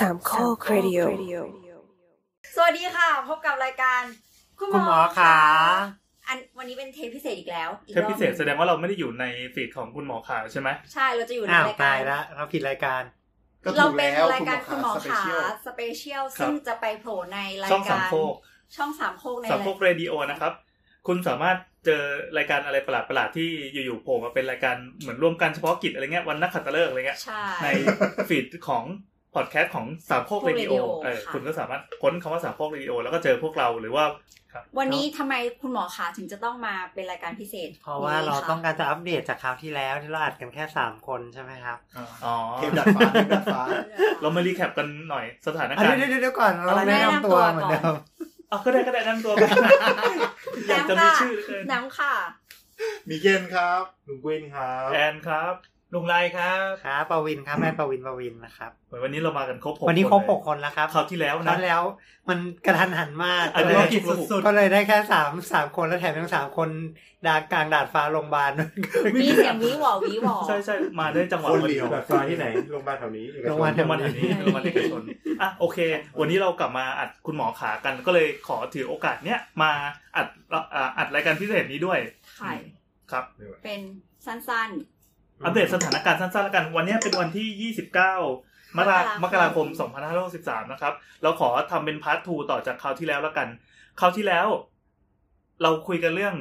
[0.00, 1.00] สามข้อครดิโอ
[2.56, 4.02] สวัสดีค่ะ พบกับรายการ
[4.58, 5.36] คุณคุณหมอขา
[6.28, 9.24] อันวันนี้เป็นเทปพิเศษอีกแล้วอีกเทปพิเศษแสดงว่าเราไม่ได้อยู่ใน
[9.54, 13.02] ฟีดของคุณหมอขาใช่ไหมใช่ เราจะอยู่ในอ้าวรายตาการยละเราผิดรายการ
[13.64, 18.34] ก็เราถูกเป็นแล้วรายการคุณหมอขา Special สเปเชียลซึ่งจะไปโผล่ในรายช่องสามการโคก
[18.76, 20.52] ช่องสามโคกในสามโคกเรดิโอนะครับ
[21.06, 22.02] คุณสามารถเจอ
[22.38, 27.68] รายการอะไรประหลาดๆที่อยู่ๆโผล่มาเป็นรายการเหมือนร่วมกันเฉพาะกิจอะไรเงี้ยวันนักขัตฤกษ์อะไรเงี้ย ใช่ ใน
[28.28, 28.84] ฟีดของ
[29.36, 34.04] พอดแคสต์ของสามโคกเรดิโอ Radio เออค่ะคุณก็สามารถค้นคำว่าสามโคกเรดิโอแล้วก็เจอพวกเราหรือว่า
[34.52, 43.62] ครับวันนี้ทำไมคุณหมอขาถึงจะต้องมาเป็นรายการพิเศษ เพราะว่าเรานี้ค่ะต้องการจะอัปเดตจากคราวที่แล้วที่เราอัดกันแค่สามคนใช่ไหมครับอ่าอ๋อเทปดัดฟ้าเทปดัดฟ้า
[44.20, 47.94] เรามารีแคปกันหน่อยสถานอันการณ์นี้เดี๋ยวเดี๋ยวก่อนเราอะไรแนะนำตัวแนะนำตัวเหมือนเดิม
[48.50, 49.48] อ๋อก็ได้ก็ได้นั่งตัวกัน
[50.68, 52.14] อยากจะมีชื่อเหลือเกินน้ำค่ะ
[53.08, 55.54] มีเกนครับลุงกวินครับ แอนครับ
[55.94, 61.82] ลุงไรครับครับปวินครับแม่ปวินปวินนะครับเหมือนวันนี้เรามากันครบหกวันนี้ครบเลยหกคนแล้วครับคราวที่แล้วครานะวที่แล้ว
[62.28, 66.68] มันกระทันหันมากอันก็นี้เลยกิจสุดก็เลยได้แค่สามสามคนแล้วแถมทั้งสามคน
[67.26, 68.50] ดากลางดาดฟ้าโรงพยาบาล
[69.16, 75.02] มีเสียงวิหวอวิหวอใช่ใช่มาได้จังหวะคนพอเหดีลียวแบบฟ้าที่ไหนโรงพยาบาลแถวนี้เอกชนโรงพยาบาลโรงพยาบาลแถวนี้โรงพยาบาลเอกชน
[75.42, 75.78] อะโอเค
[76.20, 79.70] วันนี้เรากลับมาอัดคุณหมอขากันก็เลยขอถือโอกาสเนี้ยมา
[80.16, 80.26] อัด
[80.74, 81.98] อ่าอัดรายการพิเศษนี้ด้วย
[82.36, 82.52] ไข่
[83.10, 83.24] ครับ
[83.64, 83.80] เป็น
[84.26, 84.70] สั้น
[85.44, 89.68] อัปเดตสถานการณ์สั้นๆแล้วกัน วันนี้เป็นวันที่ 29 มกรามกกราราคคมม
[90.22, 90.92] 2563 นะครับ
[91.22, 93.48] เราขอทำเป็นพาร์ท2ต่อจากคราวที่แล้วแล้วกัน
[94.00, 94.46] คราวที่แล้ว
[95.62, 96.34] เราคุยกันเรื่อง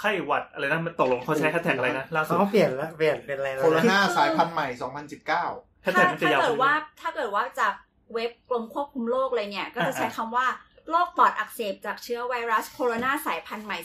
[0.00, 4.66] ไข้หวัดอะไรนะ มันตกลงเขาใช้แฮชแท็กอะไรนะล่าสุดเขาเปลี่ยนแล้วเปลี่ยนเป็นอะไรแล้วโคโรนะนาสายพันธุ์ใหม่
[5.10, 7.74] 2019แฮๆชถ้าแท็กมันจะาวถ้ายเกิดขึ้นว่าถ้าเกิดว่าจาก
[8.14, 10.46] เว็บกรมควบคุมโรคเลยเนี่ย ก็จะใช้คำว่า
[10.90, 13.78] โรคปอดอักเสบจากเชื้อไวรัสโคโรนาสายพันธุ์ใหม่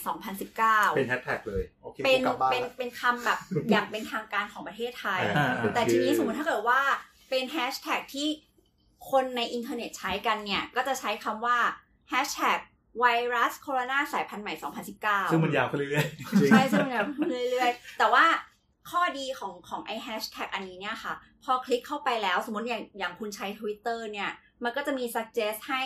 [0.44, 3.40] 2019 เป็นแฮชแท็กเลยโอเคเป็นกูกลับบ้านเป็นละเป็นคำแบบ
[3.72, 6.80] อย่างเป็นทางการของประเทศไทยอ่าแต่ทีนี้สมมติถ้าเกิดว่า
[7.30, 8.28] เป็นแฮชแท็กที่
[9.12, 11.58] คนในอินเทอร์เน็ตใช้กันเนี่ย ก็จะใช้คำว่า
[12.10, 12.60] แฮชแท็ก
[13.00, 13.06] ไว
[13.36, 14.54] รัสโคโรนาสายพันธุ์ใหม่
[14.94, 16.08] 2019 ซึ่งมันยาวขึ้นเรื่อย
[16.50, 17.06] ใช่ ซึ่งเนี่ย
[17.52, 18.26] เรื่อยๆ แต่ว่า
[18.90, 21.14] ข้อดีของของไอแฮชแท็กอันนี้เนี่ยค่ะ
[21.44, 24.30] พอคลิกเข้าไปแล้วสมมติอย่างอย่างคุณใช้ Twitter เนี่ย
[24.64, 25.84] มันก็จะมี suggest ให้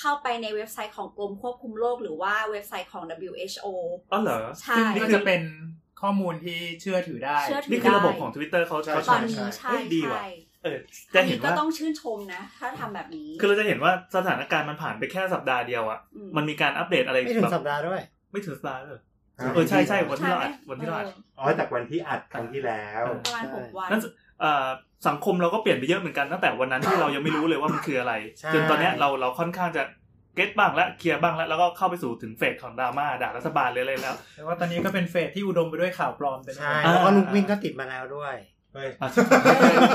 [0.00, 5.42] เข้าไปในเว็บไซต์ของกรมควบคุมโรคหรือว่าเว็บไซต์ของ WHO ๆอ๋อเหรอใช่ซึ่งนี่จะเป็น
[6.02, 10.28] ข้อมูลที่เชื่อถือได้เชื่อถืนี่คือระบบของ Twitter เขาใช่เขาตอนใช้นี้ใช่เฮ้ยดีว่ะใช่
[10.64, 10.78] เออ
[11.14, 18.00] อัจะนเห็นี้นก็ว่าต้องชื่นชมนะ ถ้าทำแบบนี้ คือเราจะเห็นว่าสถานการณ์มันผ่านไปแค่สัปดาห์เดียวอะอืมมันมีการอัปเดตอะไรไม่ถึงแบบสัปดาห์ด้วย
[18.32, 19.00] ไม่ถึงสัปดาห์เลย
[19.38, 24.31] อ่าเออใช่ใช่วันที่เราอัดใช่ไหมวันที่เราอัดเออ๋อจากวันที่อัดครั้งที่แล้วอประมาณหกวันนั่นเอ่อ
[25.08, 29.82] สังคมเราก็เปลี่ยนไปเยอะเหมือนกันตั้งแต่วันนั้นที่เรายังไม่รู้เลยว่ามันคืออะไรใช่จนตอนเนี้ยเราเราค่อนข้างจะ
[30.36, 38.34] เก็ตบ้างแล้วเคลียร์บ้างแล้วแล้วก็เข้าไปสู่ถึงเฟสของดราม่าด่ารัฐบาลเลยอะไรแล้วแต่ว่าตอนนี้ก็เป็นเฟสที่อุดมไปด้วยข่าวปลอมเต็มไปหมใช่ดแล้วก็ลูกวิ่งก็ติดมาแล้วด้วย
[38.74, 39.08] เฮ้ยอะ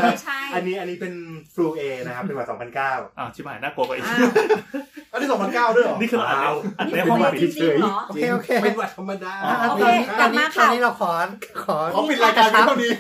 [0.03, 1.13] ไม่ใช่อันนี้อันนี้เป็น
[1.53, 4.29] ฟลูเอนะครับเป็นหวัด2009อ้าวชิบหายน่ากลัวกว่าอีกอ้าว
[5.11, 6.45] อันนี้2009ด้วยเหรอ นี่คือเราอัดใน
[6.79, 11.11] อัดในนี่ห้องคืออัดจริงๆเหรอ โอเคโอเคเป็นหวัดธรรมดาอะโอเคตอนนี้กลับมาค่ะ ตอนนี้เราขอ
[11.63, 12.93] ขอเขาปิดรายการไว้เท่านี้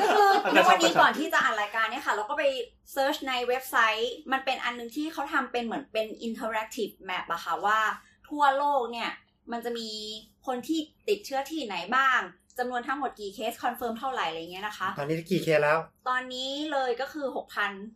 [0.00, 2.44] ก็คืออาจในจะชอบวันนี้ประชาก่อนที่จะอ่านรายการเนี่ยค่ะ เราก็ไป
[2.92, 7.80] เซิร์ชในเว็บไซต์ มันเป็นอันหนึงที่เขาทำเป็นเหมือนเป็น interactive map อะค่ะว่า
[8.28, 9.10] ทั่วโลกเนี่ย
[9.52, 9.88] มันจะมี
[10.46, 12.20] คนที่ติดเชื้อที่ไหนบ้าง
[12.58, 15.78] จำนวนทั้งหมดกี่เคสคอนเฟิร์มเท่าไหร่อะไรเงี้ยนะคะ ตอนนี้กี่เคสแล้ว
[16.08, 17.26] ตอนนี้เลยก็คือ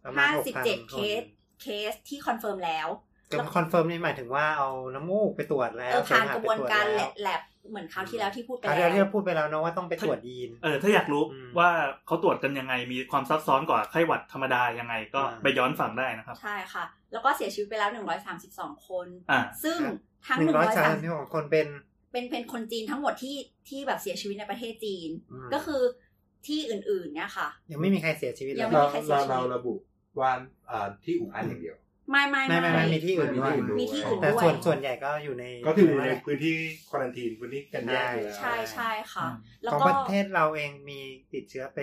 [0.07, 1.23] ประมาณ6,057 เคส
[1.63, 2.89] เคสที่คอนเฟิร์มแล้ว
[3.33, 11.69] ก็คอนเฟิร์มนี่หมายถึงว่าเอาน้ำมูกไปตรวจแล้วเออผ่านกระบวนการเสมแลหะบแลบเหมือนคราวที่แล้วที่พูดไปคราวที่แล้แล้วที่เราวพูดไปแล้วเนอะว่าต้องไปตรวจยีนเออถ้าอยากรู้อืมว่า
[12.07, 17.91] เขาตรวจกันยังไงมีความซับซ้อนกว่าไข้หวัดธรรมดายังไงก็อ่าไปย้อนฟังได้นะครับ ใช่ค่ะ แล้วก็เสียชีวิตไปแล้ว
[18.39, 19.79] 132 คนอ่าซึ่ง
[20.27, 21.67] ทั้งหนึ่งร้อยสาม130ที่ของคนเป็น
[22.13, 23.37] เป็นเป็นคนจีนทั้งหมดที่
[23.69, 25.83] ที่แบบเสียชีวิตในประเทศจีนอืมก็คือ
[26.47, 29.75] ที่อื่นๆเนี่ยค่ะ ยังไม่มีใครเสียชีวิตเลยัยงไม่เรามีใครเสียเราชีวิตเราระบุ
[30.21, 30.31] ว่า
[30.71, 31.77] อ่าที่อู่ฮั่นอย่างเดียว
[32.11, 36.55] ไม่ไม่ไม่ไม่ไม่มีที่อื่นมีด้วยที่อื่นด้วยมีที่อื่นแต่ด้วยส่วนส่วนใหญ่ก็อยู่ในก็คืออยู่ในพื้นที่
[36.89, 41.01] ควอลันทีนพื้นที่กันแยกอยู่แล้วใช่ใช่ค่ะอืมแล้วของก็ประเทศเราเองมี
[41.35, 41.79] ติดเชื้อไป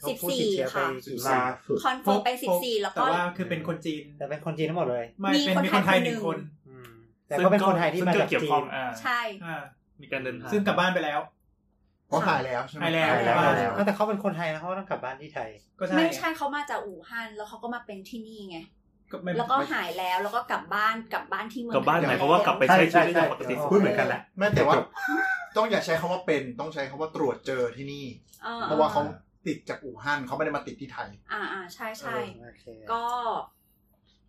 [0.00, 6.90] เขาพูดติดเชื้อไป14กี่ล่าคนสุดคอนเฟิร์มไป14แล้วแต่ก็ว่าคือเป็นคนจีน แต่เป็นคนจีนทั้งหมดเลย ไม่มีเป็นคนมีคนไทยไทยหนึ่งคคนนอืม
[7.28, 9.62] แต่ก็เป็นคนไทยที่มาซึ่งจากเกี่ยวจีข้องนอ่าใช่อ่า
[10.02, 11.20] มีการเดินทางซึ่งกลับบ้านไปแล้ว
[12.08, 15.48] เขาหายแล้วใช่ไหมหายแล้วหายแล้วหายแล้แล้ววแต่เขาเป็นคนไทยนะเขาก็ต้องกลับบ้านที่ไทย
[15.78, 18.58] ก็ใช่ไม่ใช่เขามาจากอู่ฮั่นแล้วเขาก็มาเป็นที่นี่ไง
[19.12, 24.74] ก็ไม่แล้วก็หายแล้วแล้วก็กลับบ้านกลับบ้านที่เมืองกลับบ้านไทหมายความว่ากลับไปใช้ชีวิตได้อย่างปกติใช่พูดเหมือนกันแหละไม่แต่ว่า
[25.56, 28.04] ต้องอย่าใช้คำว่าเป็นต้องใช้คำว่าตรวจเจอที่นี่
[28.46, 29.02] ออเพราะว่าเขา
[29.46, 33.04] ติดจากอู่ฮั่นเขาไม่ได้มาติดที่ไทย อ่าอ่าใช่ใช่โอเคก็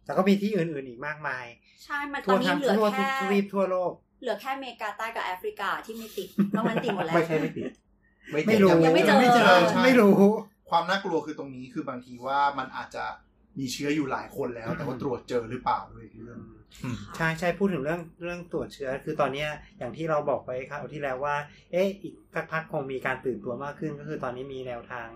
[0.05, 1.45] แต่ก็มีที่อื่นๆอีกมากมาย
[1.83, 3.91] ใช่มันตทั่อวนนี้ทั้งเหลือทั่วทุแค่กทวีปทั่วโลก
[4.21, 7.71] เหลือแค่อเมริกาใต้กับแอฟริกาที่ไม่ติดนอกนั้นติดหมดแล้ว ไม่ใช่ไม่ติด
[8.47, 10.15] ไม่รู้ยังไม่เจอไม่เจอใช่ไม่รู้
[10.69, 13.03] ความน่ากลัวคือตรงนี้คือบางทีว่ามันอาจจะ
[13.59, 16.39] มีเชื้ออยู่หลายคนแล้ว แต่ว่าตรวจเจอหรือเปล่าด้วยอีกเรื่อง
[16.83, 21.35] อืมใช่ใช่พูดถึงเรื่องเรื่องตรวจเชื้อ คือตอนเนี้ยอย่างที่เราบอกไปคราวที่แล้วว่า
[21.71, 25.07] เอ๊ะอีกสักพักคงมีการตื่นตัวมากขึ้น ก็คือตอนนี้มีแนวทาง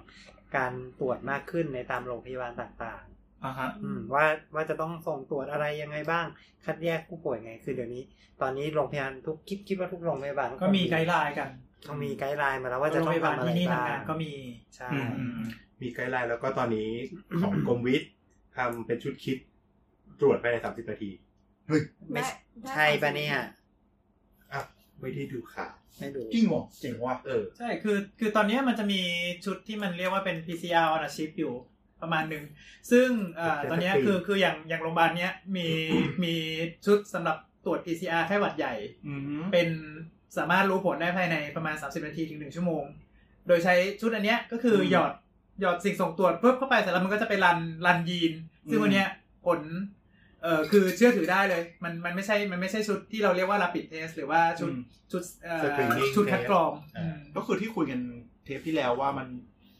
[0.56, 3.03] การตรวจมากขึ้นในตามโรงพยาบาลต่าง
[3.43, 6.25] อ่าฮะๆอืมว่าว่าจะต้องส่งตรวจอะไรยังไงบ้าง
[6.65, 8.03] คัดแยกผู้ป่วยไง คือเดี๋ยวนี้
[8.41, 11.49] ตอนนี้โรงพยาบาลทุกคิดคิดว่าทุกโรงพยาบาลก็มีไกด์ไลน์กัน
[11.88, 14.33] ต้องมีไกด์ไลน์มาแล้วว่าจะโรงต้อพงยาบาลทำอะไรที่นี่บ้าทำงางนก็มี
[14.75, 15.49] ใช่อืมอืมอืม
[15.81, 16.89] มีไกด์ไลน์แล้วก็ตอนนี้
[17.41, 18.11] ของกรมวิทย์
[18.57, 19.38] ทำเป็นชุดคิด
[20.21, 21.11] ตรวจภายในสามสิบนาที
[22.13, 22.23] ได้
[22.63, 23.35] ได้ใช่ปะเนี่ย
[24.53, 24.61] อะ
[25.01, 29.01] ไม่ได้ดูข่าวไม่ดูจริงเหรอเจ๋งว่ะเออใช่คือ คือตอนนี้มันจะมี
[29.45, 31.53] ชุดที่มันเรียกว่าเป็น PCR on a chip อยู่
[32.01, 32.44] ประมาณหนึ่ง
[32.92, 35.68] ซึ่งเอ่อเป็นตอนเนี้ยสกรีนคือคืออย่างอย่างโรงพยาบาลเนี้ยมี
[36.24, 36.36] มี
[36.86, 38.74] ชุดสำหรับตรวจ PCR ไข้หวัดใหญ่
[39.07, 39.69] อืมเป็น
[40.38, 42.83] สามารถรู้ผลได้ภายในประมาณ 30 นาทีถึง1ชั่วโมง
[43.48, 45.13] โดยใช้ชุดอันเนี้ยก็คือหยอด
[45.62, 48.33] หยอดสิ่งส่งตรวจปุ๊บเข้าไปเสร็จแล้วมันก็จะไปรันรันยีน
[48.69, 49.07] ซึ่งวันเนี้ย
[49.45, 49.62] ผล
[50.42, 54.71] เอ่อคือเชื่อถือได้เลย มันมันไม่ใช่มันไม่ใช่ชุดที่เราเรียกว่า rapid test หรือว่าชุด
[55.12, 58.00] ชุดเอ่อ Screening ชุดคัดกรอง test อ่าอืมก็คือที่คุยกัน
[58.45, 59.27] เทปที่แล้วว่ามัน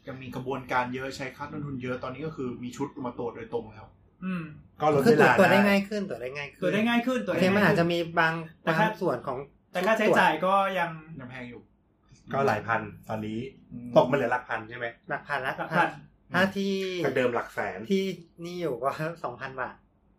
[0.08, 3.86] ยังมีกระบวนการเยอะใช้ค่าต้นทุนเยอะตอนนี้ก็คือมีชุดมาตรวจโดยตรงแล้ว
[4.24, 4.42] อืม
[4.80, 8.32] ก็ลดคือเวตรวจลาตรวจได้ง่ายขึ้นตรวจได้ง่ายขึ้นตัวได้ง่ายขึ้นตัวโอได้เคมันง่ายอาจจะขึ้นมีบาง
[8.62, 9.38] แต่บางค่าส่วนของ
[9.72, 11.60] แต่ค่าใช้จ่ายก็ยังยังแพงอยู่
[12.32, 13.38] ก็หลายพันตอนนี้
[13.72, 15.88] อืมตกมาเหลือหลักพันใช่ไหมหลักพันละหลักพัน
[16.34, 16.72] ถ้าที่
[17.04, 18.04] จากเดิมหลักแสนที่
[18.44, 18.90] นี่อยู่ก็
[19.24, 19.74] สองพันบาท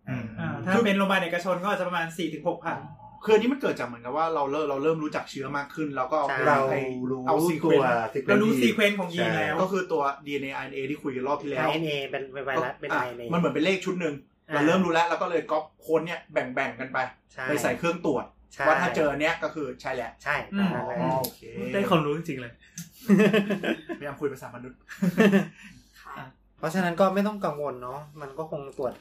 [0.10, 2.78] อืมอ่าถ้าเป็นโรงพยาบาลเอกชนก็อาจจะประมาณ4ี่ถึงหกพัน
[3.24, 6.76] คืออันนี้มันเกิดจากเหมือนกับว่าเราเริ่มเราเริ่มรู้จักเชื้อมากขึ้นแล้วก็เอาใช่ไปเราไป
[7.12, 14.16] รู้เอาซีตัเคววนเรารู้ซีเควนต์ของยีนแล้ว ก็คือตัว DNA RNA ที่คุยกันรอบที่แล้ว RNA เป็นเป็นไวรัสเป็น อะ RNA มันเหมือนเป็นเลขชุดหนึ่ง
[14.50, 16.98] อ่าเราเริ่มรู้แล้วแล้วก็เลยก๊อปโค้ดเนี่ยแบ่งๆกันไป
[17.34, 21.42] ใช่ไปใส่เครื่องตรวจใช่ว่าถ้าเจอเนี้ยก็คือใช่แหละใช่อืมตามนั้นเลย อ๋อโอเค
[21.74, 22.54] ได้ความรู้จริงๆเลย
[24.00, 24.80] พยายามคุยภาษามนุษย์
[26.02, 26.14] ค่ะ
[26.58, 28.94] เพราะฉะนั้นก็ไม่ต้องกังวลเนาะมันก็คงตรวจ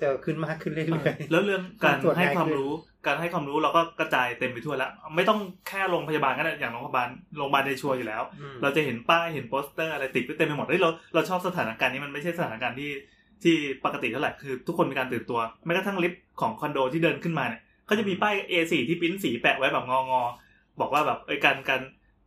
[0.00, 2.72] เจอขึ้นมากขึ้นเรื่อยๆแล้วเรื่องการตรวจให้ง่ายความขึ้นรู้
[3.06, 5.38] การให้ความรู้เราก็กระจายเต็มไปทั่วแล้ว ไม่ต้อง
[5.68, 12.90] แค่โรงพยาบาลก็ได้อย่างโรงพยาบาลโรงพยาบาลในชัวร์อยู่แล้วอืมเราจะเห็นป้ายเห็นโปสเตอร์อะไรติดไว้เต็มไปหมดเฮ้ยเราเราชอบสถานการณ์นี้มันไม่ใช่สถานการณ์ที่
[13.42, 13.54] ที่
[13.84, 21.80] ปกติเท่าไหร่คือทุกคนมีการตื่นตัวแม้กระทั่งลิฟต์ของคอนโดที่เดินขึ้นมาเนี่ยเขาจะมีป้าย A4 ที่ปริ้นสีแปะไว้แบบงองอๆบอกว่าแบบเอ้ยการการ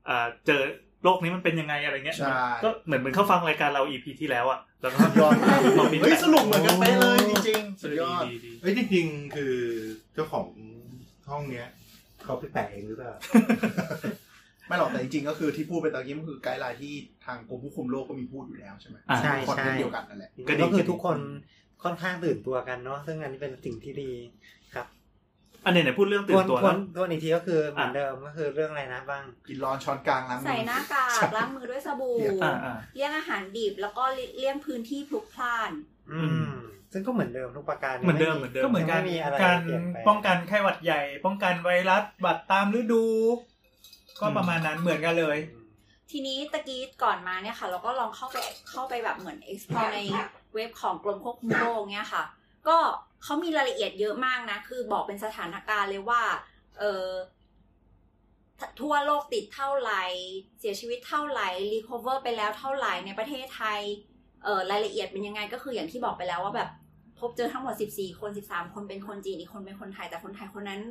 [0.10, 0.62] อ่าเจอ
[1.04, 9.56] โรคนี้มันเป็นยังไงอะไรเงี้ย ใช่ ก็เหมือนเหมือนเขาฟังรายการเรา EP ที่แล้วอะแล้วก็ยอดมากมาปริ้นเฮ้ยแปะสรุปเหมือนกันไปะเลยจริงๆเอสุดอยอดดีดีเอ้ยจริงๆ คือ
[10.14, 10.48] เจ้าของ
[11.30, 11.68] ห้องเนี้ย
[12.24, 13.14] เขาไปแปะเองหรือเปล่า
[14.68, 16.94] ไม่หรอกแต่จริงๆก็คือที่พูดไปตะกี้มันคือ guideline ที่
[17.26, 21.18] ทางกรมควบคุมโรคก็มีพูดอยู่แล้วใช่ไหมอ่า ใช่คอนเทนใช่ content เดียวกันนั่นแหละ ก็ดี ก็คือก็ดีทุกคน
[21.84, 24.12] ค่อนข้างตื่นตัวกันเนาะซึ่งอันนี้เป็นสิ่งที่ดี
[24.58, 24.59] ครับ
[25.66, 34.04] อันไหนไหนพูดเรื่องทตื่วนนตัวทวแล้นวทวนอีกทีก็คือเหมือนเดิมก็คือเรื่องอะไรนะบ้างกินร้อนช้อนกลางล้างมือใส่หน้ากากล้างมือด้วยสบู่อ่าอ่าเลี่ยงอาหารดิบแล้วก็
[34.38, 35.72] เลี่ยงพื้นที่พลุกพล่าน
[36.12, 36.52] อืม
[36.94, 43.06] ซึ่งก็เหมือนเดิมทุกประการเหมือนเดิมเหมือนเดิมก็เหมือนกันไม่มีอะไรการเปลี่ยนแปลงป้องกันไข้หวัดใหญ่ ป้องกันไวรัสบัดตามฤดู
[44.22, 45.38] ก็อืมประมาณนั้นเหมือนกันเลย
[46.12, 48.38] ทีนี้ตะกี้ก่อนมาเนี่ยค่ะ เราก็ลองเข้าไป
[48.70, 50.00] เข้าไปแบบเหมือน explore ใน
[50.54, 52.24] เว็บของกรมควบคุมโรคเนี่ยค่ะ
[52.68, 52.78] ก็
[53.24, 56.22] เขามีรายละเอียดเยอะมากนะ คือบอกเป็นสถานการณ์เลยว่า
[56.80, 57.08] เออ
[58.82, 60.04] ทั่วโลกติดเท่าไหร่
[60.60, 63.82] เสียชีวิตเท่าไหร่ recover ไปแล้วเท่าไหร่ในประเทศไทย
[64.44, 66.70] เออรายละเอียดเป็นยังไงก็คืออย่างที่บอกไปแล้วว่าแบบ
[67.20, 70.82] พบเจอทั้งหมด 14 คน 13 คนเป็นคนจีน อีกคนเป็นคนไทย แต่คนไทยคนนั้น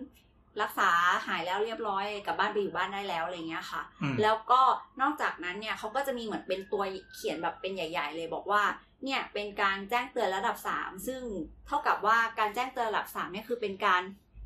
[0.63, 0.91] รักษา
[1.27, 4.61] หายแล้วเรียบร้อยกลับบ้านไปอยู่บ้านได้แล้วอะไรเงี้ยค่ะอืมแล้วก็
[5.01, 6.83] นอกจากนั้นเนี่ยเขาก็จะมีเหมือนเป็นตัว
[7.15, 8.63] เขียนแบบเป็นใหญ่ ๆ เลยบอกว่า
[9.05, 11.23] เนี่ยเป็นการแจ้งเตือนระดับ 3 ซึ่ง
[11.67, 14.03] เท่ากับว่าการแจ้งเตือนระดับ3เนี่ยคือเป็นการ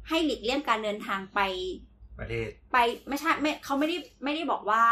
[0.09, 1.41] ให้หลีกเลี่ยงการเดินทางไป
[2.19, 2.79] ประเทศไป
[3.09, 4.83] ไม่ใช่ไม่เขาไม่ได้ไม่ได้บอกว่า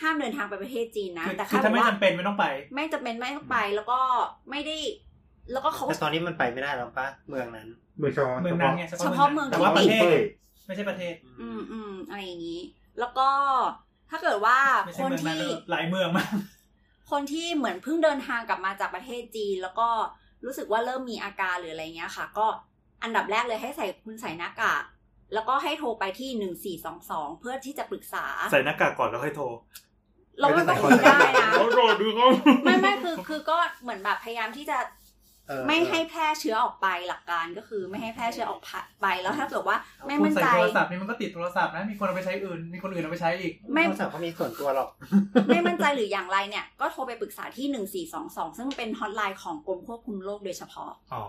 [0.00, 3.98] ห้ามเดินทางไปประเทศจีนนะคือแต่คือแค่บถ้าอกไม่ว่าจำเป็นไม่ต้องไป ไม่จำเป็นไม่ต้องไปแล้วก็
[4.50, 4.76] ไม่ได้
[5.52, 7.68] แล้วก็เขาแต่ตอนนี้มันไปไม่ได้แล้วปะเมืองนั้น
[7.98, 10.22] เมืองชอเมืองนั้นไงเฉพาะเมืองแต่ว่าปที่ระติดเทศ
[10.66, 12.62] ไม่ใช่ประเทศ อืมอืมอะไรอย่างนี้
[13.00, 13.28] แล้วก็
[14.10, 16.30] ถ้าเกิดว่าไม่คใช่นเมืองนั้นที่หลายเมืองมาก
[17.10, 19.88] คนที่เหมือนเพิ่งเดินทางกลับมาจากประเทศจีน แล้วก็
[20.44, 22.46] รู้สึกว่าเริ่มมีอาการหรืออะไรเงี้ยค่ะ ก็
[23.02, 24.82] อันดับแรกเลยให้ใส่คุณใส่หน้ากาก
[25.34, 29.44] แล้วก็ให้โทรไปที่หนึ่งสี่สองสองเพื่อที่จะปรึกษา ใส่หน้ากากก่อนแล้วค่อยโทร
[30.40, 32.28] เราไม่ต้องคุยได้นะเขาโดดดูเขา
[32.64, 35.05] ไม่ไม่คือคือก็เหมือนแบบพยายามที่จะเออ
[35.66, 38.60] ไม่ให้แพร่เชื้อออกไปหลักการก็คือ ไม่ให้แพร่เชื้อออก
[39.02, 39.76] ไปแล้วถ้าเกิดว่า
[40.06, 44.88] ไม่คุมั่ณนใส่ใจโทรศัพท์นี่มันก็ติดโทรศัพท์นะมีคนเอาไปใช้อื่น มีคนอื่นเอาไปใช้อีกไม่โทรศัพท์เขามีส่วนตัวหรอก
[45.48, 51.22] ไม่มั่นใจหรืออย่างไรเนี่ย ก็โทรไปปรึกษาที่หนึ่งสี่สองสองซึ่งเป็นฮอตไลน์ของกรมควบคุมโรคโดยเฉพาะอ๋อ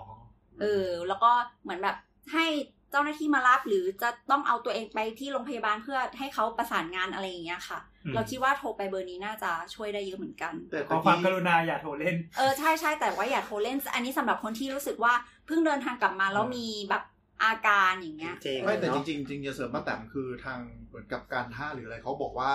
[0.61, 1.31] เออ แล้วก็
[1.63, 1.95] เหมือนแบบ
[2.33, 2.45] ให้
[2.91, 15.13] เจ้าหน้าที่มารับหรือจะต้องเอาตัวเองไปที่โรงพยาบาลเพื่อให้เขาประสานงานอะไรอย่างเงี้ยค่ะอืมเราคิดว่าโทรไปเบอร์นี้น่าจะช่วยได้เยอะเหมือนกัน แต่ขอความกรุณาอย่าโทรเล่น เออใช่ใช่แต่ว่าอย่าโทรเล่น อันนี้สำหรับคนที่รู้สึกว่า
[15.45, 17.03] เพิ่งเดินทางกลับมาแล้วมีแบบ
[17.43, 22.51] อาการอย่างเงี้ยจริงไม่แต่เนจอะริงๆจริงๆจะเสริมป้าแตมคือทางเหมือนกับการท่าหรืออะไรเขาบอกว่า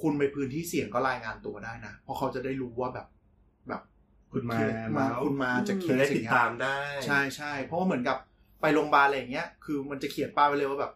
[0.00, 3.06] คุณไปพื้นที่เสี่ยงก็รายงานตัวได้นะเพราะเขาจะได้รู้ว่าแบบ
[3.68, 3.82] แบบ
[4.32, 4.58] คุณมา
[4.96, 8.18] มาแล้วคุณมาจะเคจะสได้สิ่ติงดเงี้ยตามได้ ใช่ใช่เพราะว่าเหมือนกับ
[8.66, 10.92] ไปโรงพยาบาลอะไรอย่างเงี้ย คือมันจะเขียนป้ายไว้เลยว่าแบบ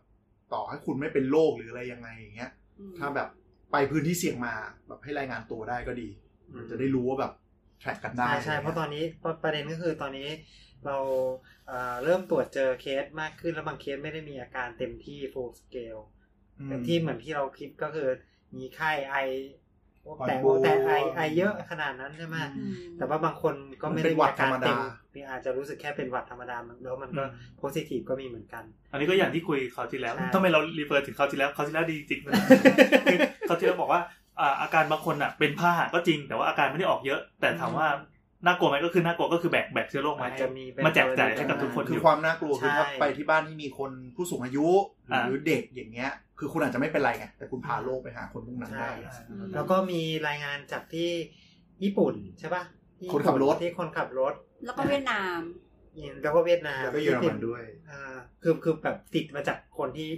[0.53, 2.51] ต่อให้คุณไม่เป็นโรคหรืออะไรยังไงอย่างเงี้ย
[2.99, 3.29] ถ้าแบบ
[3.73, 4.55] ไปพื้นที่เสี่ยงมา
[4.89, 6.09] แบบให้รายงานตัวได้ก็ดี
[6.57, 7.33] มันจะได้รู้ว่าแบบ
[7.81, 9.05] แทร็กกันได้ ใช่ใช่เพราะตอนนี้
[9.43, 10.29] ประเด็นก็คือตอนนี้
[10.87, 10.97] เรา
[11.67, 16.03] เอ่อเริ่มตรวจเจอเคสมากขึ้นแล้วบางเคสไม่ได้มีอาการเต็มที่ full scale
[16.59, 18.09] อืมแต่ที่เหมือนที่เราคิดก็คือ
[18.57, 19.60] มีไข้ไอปอด
[20.29, 24.77] แต่บวมแต่ไอไอเยอะขนาดนั้นใช่ไหมอืมแต่ว่าบางคนก็ไม่ได้มันเป็นหวัดมีอาการธรรมดาเต็ม
[25.15, 27.25] มีอาจจะรู้สึกแค่เป็นหวัดธรรมดาแล้วมันก็
[27.61, 32.35] positive ก็มีเหมือนกัน อันนี้ก็อย่างที่คุยคราวที่แล้วใช่ทำไมเรารีเฟอร์ถึงคราวที่แล้วคราวที่แล้วดีจริงๆเลย
[33.11, 34.03] คือคราวที่แล้วบอกว่า
[34.41, 37.89] อ่าอาการบางคนอะเป็นผ้าก็จริงแต่ว่าอาการไม่ได้ออกเยอะ แต่ถามว่า
[38.47, 44.67] น่ากลัวไหมก็คือน่ากลัวก็คือแบกแบกเชื้อโรคมาอาจจะมีเป็นมาแจกจ่ายให้กับทุกคนคืออยู่ความน่ากลัวคือใช่ถ้าไปที่บ้านที่มีคนผู้สูงอายุ
[45.13, 51.11] อ่าหรือเด็กอย่างเงี้ย คือคุณอาจจะไม่เป็นไรไงแต่คุณพาโรคไปหาคนพวกนั้นได้ใช่แล้วก็มีรายงานจากที่
[51.83, 52.63] ญี่ปุ่นใช่ปะ
[52.99, 55.41] ที่คนขับรถที่คนขับรถ แล้วก็เวียดนาม
[56.23, 60.09] แล้วก็เวียดนามแล้วก็เยอรมันด้วยอ่าคือคือแบบติดมาจากคนที่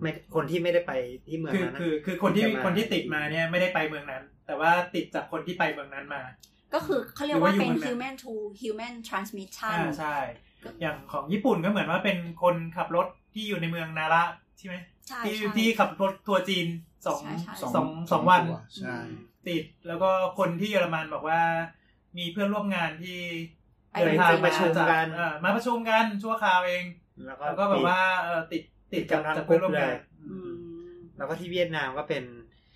[0.00, 0.92] ไม่คนที่ไม่ได้ไป
[1.28, 6.22] ที่เมืองคือนั้นนะคือคือคนที่จะมาคนที่ติดมาเนี่ยไม่ได้ไปเมืองนั้น แต่ว่าติดจากคนที่ไปเมืองนั้นมา
[6.74, 10.16] ก็คือเขาเรียกว่าเป็นหรือว่าอยู่ human to human transmission อ่าใช่
[10.80, 14.22] อย่างของญี่ปุ่นก็เหมือนว่าเป็นคนขับรถที่อยู่ในเมืองนาระ
[14.58, 14.76] ใช่ไหม
[15.08, 16.66] ใช่ที่ใช่ที่ขับรถทัวร์จีน
[17.06, 18.96] สองใช่ใช่สองสองวันตัวใช่
[19.48, 21.40] ติดแล้วก็คนที่เยอรมันบอกว่า
[22.18, 23.18] มีเพื่อนร่วมงานที่
[23.90, 26.84] ไปเดินทางประชุมจากกันเอ่อมาประชุมกันชั่วคราวเอง
[27.26, 30.52] แล้วก็แล้วก็แบบว่าเออติดติดจากติดกันทั้งจากเพื่อนร่วมกรุ๊ปงาเลนยอืม
[31.16, 32.24] แล้วก็ที่เวียดนามก็เป็น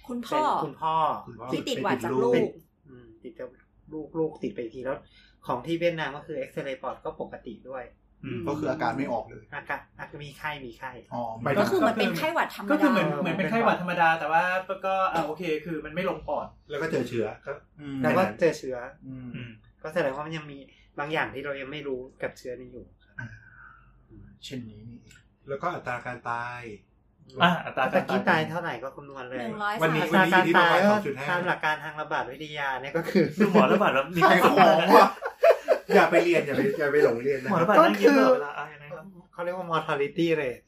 [0.08, 0.94] คุณพ่เป็อนคุณพ่อ
[1.26, 2.54] คุณพ่อที่ติดหวัดจากลูเป็นก
[2.88, 3.48] อืมติดจาก
[3.94, 4.98] ลูกลูกติดไปอีกทีแล้ว
[5.46, 7.84] ของที่เวียดนามก็คือเอ็กซเรย์ปอดก็ปกติด้วย
[8.24, 14.42] อืมก็คืออาการไม่ออกเลยอาการอาการมีไข้มีไข้อ๋อไปก็คือเหมือนเป็นไข้หวัดธรรมดาก็คือเหมือนเออเหมือนเป็นไข้หวัดธรรมดา แต่ว่า
[14.86, 19.50] ก็อ่าโอเคคือมันไม่ลงปอด แล้วก็เจอเชื้อก็อืมแล้วก็เจอเชื้ออืมอืม
[19.82, 20.58] ก็แสดงว่ามันยังมี
[20.98, 22.86] บางอย่างที่เรายังไม่รู้กับเชื้อนี้อยู่
[24.44, 25.16] เช่นนี้นี่เอง
[25.48, 26.60] แล้วก็อัตราการตาย
[27.42, 35.08] อะอัตราตะการกี้ตาตายยเท่าไหร่ก็คำนวณเลยหนึ่งร้อยวันนี้อัตราการตายวันนี้อยู่ที่ประมาณก็2.5ตามหลักการทางระบาดวิทยาเนี่ยก็คือดูหมอระบาดแล้วมีขายของว่ะ
[35.94, 40.64] อย่าไปเรียนอย่าไปอย่าไปหลงเรียนนะหมอระบาดนั่งยิ้มตลอดเวลาอะยังไงครับเขาเรียกว่า mortality rate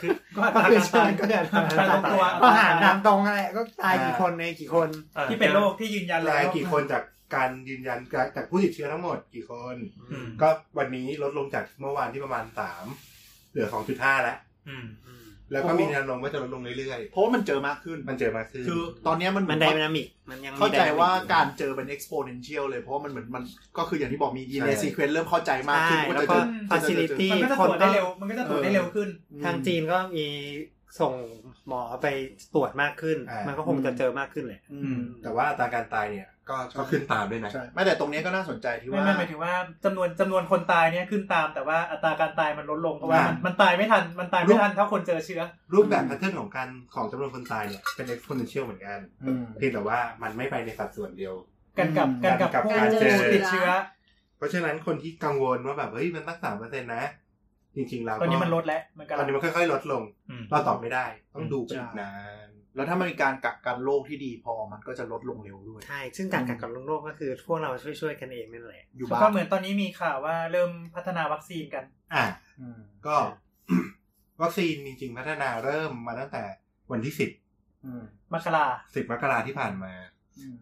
[0.00, 7.02] คือก็อัตก็ราคือการใช่ตายก็คือตายตรงตัวก็หารตามตรงอะไรก็ตายกี่คนในกี่คนอะที่เป็นโรคที่ยืนยันแล้รายวกี่คนจาก
[7.34, 9.76] การยืนยันจากจากผู้ติดเชื้อทั้งหมดกี่คน
[10.10, 12.84] อืมก็วันนี้ลดลงจากเมื่อวานที่ประมาณสาม
[13.50, 14.36] เหลือสองจุดห้าแล้ว
[14.68, 14.86] อืม
[15.52, 23.42] แล้วก็มีแนวโน้มว่าจะลดลงเรื่อยเพราะว่ามันเจอมากขึ้น ๆ มันเจอมากขึ้น คือตอนเนี้ยมันเหมันอนไดว่านามิกมันยังมีเข้าใจ dynamic ว่าอยู่การเจอเป็น exponential เลยเพราะว่ามันเหมือนมัน
[23.78, 29.08] ก็คืออย่างที่บอกมียีนในใช่ซีเควนต์เริ่มเข้าใจมากขึ้นใช่ว่าแล้วจะก็เจอ facility มันก็จะตรวจได้เร็ว มันก็จะตรวจได้เร็วขึ้น
[29.44, 30.26] ทางจีนก็มี
[31.00, 31.12] ส่ง
[31.68, 32.06] หมอไป
[32.54, 45.42] ตรวจมากขึ้นอ่ามัมันก็คงจะเจอมากขึ้นแหละอือืมมแต่ว่าอัตราการตายเนี่ยก็ก็ขึ้นตามด้วยนะใช่ไม่แต่ตรงเนี้ยก็น่าสนใจที่ไม่ว่าไม่หมายถึงว่าจำนวนจำนวนคนตายเนี่ยขึ้นตามแต่ว่าอัตราการตายมันลดลงเพราะว่าอ่ามัมันมันตายไม่ทันมันตายไม่ทันเท่าคนเจอเชื้อ
[45.74, 51.34] รูปแบบ pattern ของการของจำนวนคนตายเนี่ยเป็น exponential เหมือนกันอืมเพียงแต่ว่ามันไม่ไปในสัดส่วนเดียว
[51.78, 53.68] กันกับอืมกันกับกับผู้การเจอติดเชื้อ
[54.36, 57.04] เพราะฉะนั้นคนที่กังวลว่าแบบเฮ้ยมันตั้งสามเปอร์เซ็นต์นะ
[57.76, 62.12] จริงๆแล้วตอนนี้มันลดแล้วมันกำลังตอนนี้มันค่อยๆลดลงอืมเราตอบไม่ได้ ต้องดูไปใช่อีกนา
[62.46, 72.24] น แล้วถ้ามันมีการกักกันโรคที่ดีพอมันก็จะลดลงเร็วด้วย ใช่ ซึ่งการกักกันโรคก็คือพวกเราช่วยๆกันเองนั่นแหละ อยู่แล้วบ้าก็นเหมือนตอนนี้มีข่าวว่าเริ่มพัฒนาวัคซีนกัน อะ
[72.60, 73.16] อืมก็
[74.42, 76.42] วัคซีนจริงๆพัฒนาเริ่มมาตั้งแต่
[76.92, 77.30] วันที่สิบ
[77.84, 78.02] อืม
[78.32, 79.92] มกราสิบมกราที่ผ่านมา
[80.38, 80.58] อืม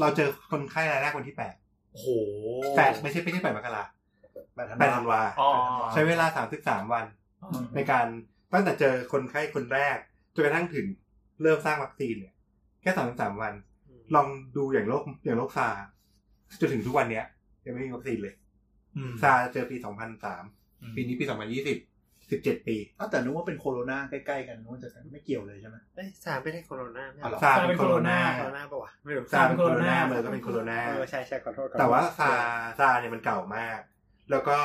[0.00, 1.54] เราเจอคนไข้รายแรกวันที่แปด
[1.92, 2.08] โอ้โห
[2.76, 3.82] แปดไม่ใช่ไม่ใช่แปดมกรา
[4.54, 5.50] แปดธันแปดวาธันวาอ๋อ
[5.92, 7.04] ใช้เวลาสามสิบสามวัน
[7.74, 8.06] ในการ
[8.52, 9.96] ตั้งแต่เจอคนไข้คนแรก
[10.34, 10.86] จนกระทั่งถึง
[11.42, 12.34] เริ่มสร้างวัคซีนเนี่ย
[12.82, 13.54] แค่สามสามวัน
[14.14, 15.84] ลองดูอย่างโรคอย่างโรคซาร์
[16.60, 17.24] จนถึงทุกวันเนี้ย
[17.66, 18.34] ยังไม่มีวัคซีนเลย
[18.96, 20.44] อืมซาร์เจอปีสองพันสาม
[20.96, 21.78] ปีนี้ปีสองพันยี่สิบ
[22.30, 33.80] สิบเจ็ดปีอ้าวแต่นึกว่าเป็นโคโรนาใกล้ๆกันนึกว่าจะไม่เกี่ยวเลยใช่ไหมเอ้ยซาร์ไม่ได้โคโรนาไม่อ๋อเหรอซาร์เป็นโคโรนาโคโรนาปะวะไม่รู้ซาร์เป็นโคโรนาเมอร์สก็เป็นโคโรนาเออใช่ใช่ขอโทษขอโทษแต่ว่าซาร์ซาร์เนี่ยมันเก่ามาก
[34.30, 34.56] แล้วก็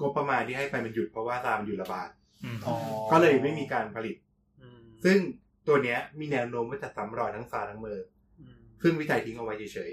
[0.00, 2.08] งบประมาณที่ให้ไปมันหยุดเพราะว่าซาร์มันหยุดระบาด
[2.44, 2.74] อืมอ๋อ
[3.12, 4.16] ก็เลยไม่มีการผลิต
[4.62, 5.18] อืมซึ่ง
[5.68, 8.06] ตัวเนี้ยมีแนวโน้มว่าจะซ้ำรอยทั้งซาร์ทั้งเมอร์ส
[8.40, 9.90] อืมซึ่งวิจัยทิ้งเอาไว้เฉย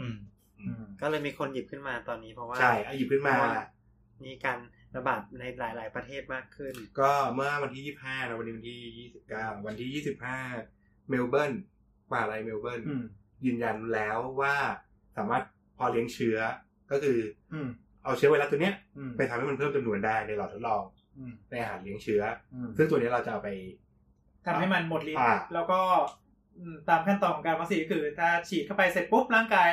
[0.00, 0.16] อืม
[0.60, 3.34] อืมก็เลยมีคนหยิบขึ้นมาตอนนี้เพราะว่าๆใช่เอาหยิบขึ้นมา
[4.26, 4.58] มีการ
[4.96, 10.04] ระบาดในหลาย ๆ ประเทศมากขึ้น ก็เมื่อวันที่25นะวันนี้วันที่29วันที่
[10.58, 11.52] 25เมลเบิร์น
[12.10, 13.04] มหาลัยเมลเบิร์นอืม
[13.44, 14.54] ยืนยันแล้วว่า
[15.16, 15.44] สามารถ
[15.76, 16.38] พอเลี้ยงเชื้อ
[16.90, 17.18] ก็คือ
[17.52, 17.68] อืม
[18.04, 20.82] เอาเชื้อไวรัสตัวเนี้ยอืมไปทำให้มันเพิ่มจำนวนได้ในหลอดทดลอง
[21.18, 22.22] อืมในอาหารเลี้ยงเชื้อ
[22.54, 23.48] อืมซึ่งตัวนี้เราจะเอาไป
[24.46, 25.80] ทำให้มันหมดฤทอ่าธิ์แล้วก็
[26.58, 29.72] อืมตามขั้นตอนของการวัคซีนก็คือ ถ้าฉีดเข้าไปเสร็จปุ๊บร่างกาย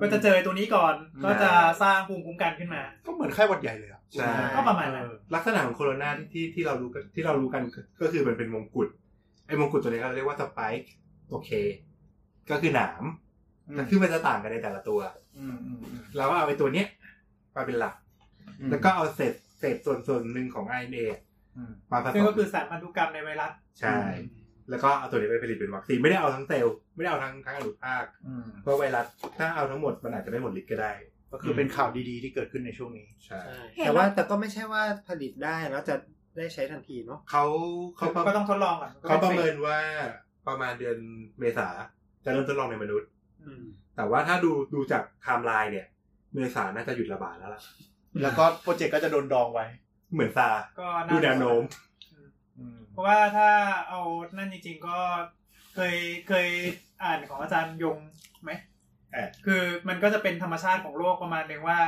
[0.00, 1.50] ก็จะเจอตัวนี้ก่อน ก็จะ
[1.82, 7.62] สร้างภูมิคุ้มกันขึ้นมา ก็เหมือนไข้หวัดใหญ่เลยอะใช่ก็ประมาณนั้นเออลักษณะของโคโรนาที่ที่เรารู้กันที่เรารู้กัน
[8.00, 8.88] ก็คือมันเป็นมงกุฎ
[9.46, 10.90] ไอ้มงกุฎตัวนี้เราเรียกว่าสไปค์
[11.30, 11.50] โอเค
[12.50, 13.04] ก็คือหนาม
[13.68, 15.00] อืมแต่คือมันจะต่างกันในแต่ละตัว
[15.38, 16.86] อืมอืมอืมเราก็เอาไปตัวเนี้ย
[17.58, 17.94] มาเป็นหลัก
[18.70, 21.06] แล้วก็เอาเศษเศษส่วนส่วนหนึ่งของ RNA
[21.56, 23.96] อืมมาผสซึ่งมก็คือสารพันธุกรรมในไวรัส ใช่
[24.70, 29.06] แล้วก็เอาตัวนี้ไปผลิตเป็นวัคซีนไม่ได้เอาทั้งเซลล์ไม่ได้เอาทั้งทั้งอนุภาคอืมเพราะไวรัส
[29.38, 30.92] ถ้าเอาทั้งหมดมันอาจจะไม่หมดฤทธิ์ก็ได้
[31.32, 33.40] ก็คือเป็นข่าวดีๆที่เกิดขึ้นในช่วงนี้ ใช่
[33.76, 35.94] เห็นแต่ว่าแล้วแต่ก็ไม่ใช่ว่าผลิตได้แล้วจะ
[36.38, 37.44] ได้ใช้ทันทีเนาะเขา
[37.96, 39.78] เขาก็ต้องทดลองก่อนเขาประเมินว่า
[40.48, 40.98] ประมาณเดือน
[41.38, 41.68] เมษา
[42.24, 43.08] จะเริ่มทดลองในมนุษย์
[43.44, 43.64] อืม
[43.96, 45.86] แต่ว่าถ้าดูดูจากไทม์ไลน์เนี่ย
[46.34, 47.62] เมษาน่าจะหยุดระบาดแล้วล่ะ
[48.22, 49.66] แล้วก็ project ก็จะโดนดองไว้
[50.12, 50.48] เหมือนซาร์
[50.80, 51.62] ก็ดูแนวโน้ม
[52.58, 53.50] อืมเพราะว่าถ้า
[53.88, 54.00] เอา
[54.36, 54.98] นั่นจริง ๆ ก็
[55.74, 55.96] เคย
[56.28, 56.48] เคย
[57.04, 57.96] อ่านของอาจารย์ยง
[58.42, 58.50] ไหม
[59.12, 61.80] เอ่อคือมันก็จะเป็นธรรมชาติของโลกประมาณหนึ่งว่า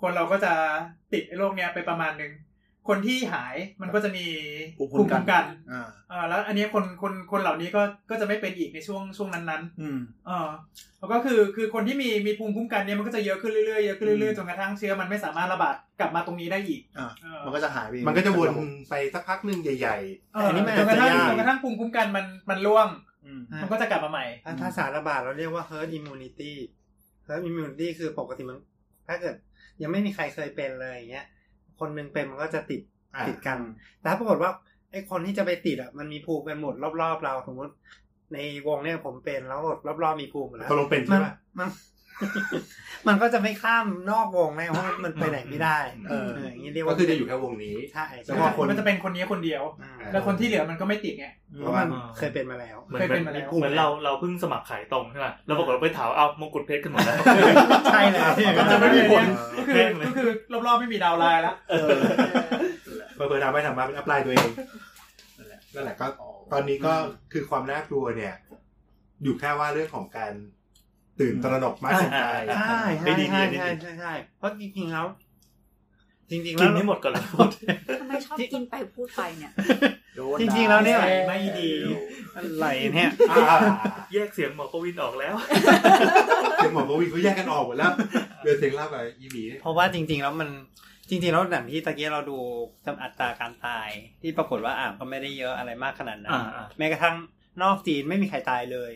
[0.00, 0.52] คนเราก็จะ
[1.12, 2.32] ติดไอ้โรคเนี้ยไปประมาณหนึ่ง
[2.88, 4.26] คนที่หายมันก็จะมี
[4.78, 10.48] ภูมิคุ้มกันกันอ่าเออแล้วอันเนี้ยคนคนคนเหล่านี้ก็ก็จะไม่เป็นอีกในช่วงช่วงนั้นๆอืมเออ
[10.98, 18.50] แล้วก็คือคือคนที่มีมีภูมิคุ้มกันเนี่ยมันก็จะเยอะขึ้นเรื่อยๆเยอะขึ้นเรื่อยๆจนกระทั่งเชื้อมันไม่สามารถระบาดกลับมาตรงนี้ได้อีกอ่าเออมันก็จะหายไปมันก็จะวน
[18.90, 19.96] ไปสักพักหนึ่งใหญ่
[20.34, 22.88] เอออันนี้มันจนกระทั่งอาจจะยากจนกระทั่งภูมิคุ้มกันมันมันร่วง
[23.26, 26.54] อืมมันก็จะกลับมาใหม่ถ้าภาษาระบาดเราเรียกว่า herd immunity
[27.26, 28.58] herd immunity คือปกติมัน
[29.08, 29.34] ถ้าเกิด
[29.82, 31.26] ยังไม่มีใครเคยเป็นเลยอย่างเงี้ย
[31.80, 33.58] คนหนึงเป็นมันก็จะติดๆอะติดกัน
[34.00, 34.50] แต่ถ้าปรากฏว่า
[34.90, 37.72] ไอ้คนที่จะไปติดอะมันมีภูมิกันหมดรอบๆเราสมมติ
[38.32, 39.60] ในวงเนี่ยผมเป็นแล้ว
[40.02, 41.68] รอบๆมีภูมิหมดแล้วตกลงเป็นมัใช่นปะมัน
[43.08, 51.26] มันก็จะไม่ข้ามนอกวงแน่เพราะมันไปไหนไม่ได้เอออย่างนี้เรียกก็ว่าคือจะอยู่แค่วงนี้ใช่แล้ใช่วพอคนมันจะเป็นคนนี้คนเดียวอ่าแล้วคนที่เหลือมันก็ไม่ติดไง
[51.58, 57.16] เพราะมันเคยเป็นมาแล้วเหมือนเคยเหมืเป็อนนมาแล้วเหมือนเราเราเพิ่งสมัครขายตรงใช่ไหมแล้วปรากฏว่าไปถามเอามงกุฎเพชรกันหมดแล้ว
[57.92, 58.22] ใช่เลย
[58.58, 60.28] มันจะไม่มีผลเออก็คือก็คือ
[60.66, 61.88] รอบๆไม่มีดาวน์ไลน์แล้วเออ
[63.16, 64.50] เปิดทำไปทำมาเป็นอัพไลน์ตัวเอง
[65.74, 66.06] นั่นแหละก็
[66.52, 66.92] ตอนนี้ก็
[67.32, 68.34] คือความน่ากลัวเนี่ย
[69.22, 70.32] อยู่แค่ว่าเรื่องของการ
[71.20, 72.26] ตื่นตระหนกมากเกินไป
[72.56, 75.06] ใช่ไม่ใช่ดีใช่ไม่ดีใช่ใช่ใช่เพราะจริงๆแล้ว
[76.30, 77.48] จริงๆกิแล้นวให้หมดก่อนแล้วพูด
[78.00, 79.52] ทำไมชอบกินไปพูดไปเนี่ย
[80.16, 81.68] โดนจริงๆแล้วเนี่ยด่าไม่ดี
[82.36, 83.56] อะไรเนี่ยอ่า
[84.12, 85.34] แยกเสียงหมอปวินออกแล้ว
[86.56, 87.92] เสียงหมอโควิดเขาแยกกันออกหมดแล้ว
[88.42, 90.48] เดือเสียงเล่ากับอีหมีเพราะว่าจริง ๆ แล้วมัน
[91.08, 92.38] จริงๆแล้วอย่างที่ตะกี้เราดู
[92.86, 93.88] จำอัตราการตาย
[94.22, 97.14] ที่ปรากฏว่าอ่างก็ไม่ได้เยอะอะไรมากขนาดนั้นอ่าอ่าแม้กระทั่ง
[97.62, 98.90] นอกจีนไม่มีใครตายเลย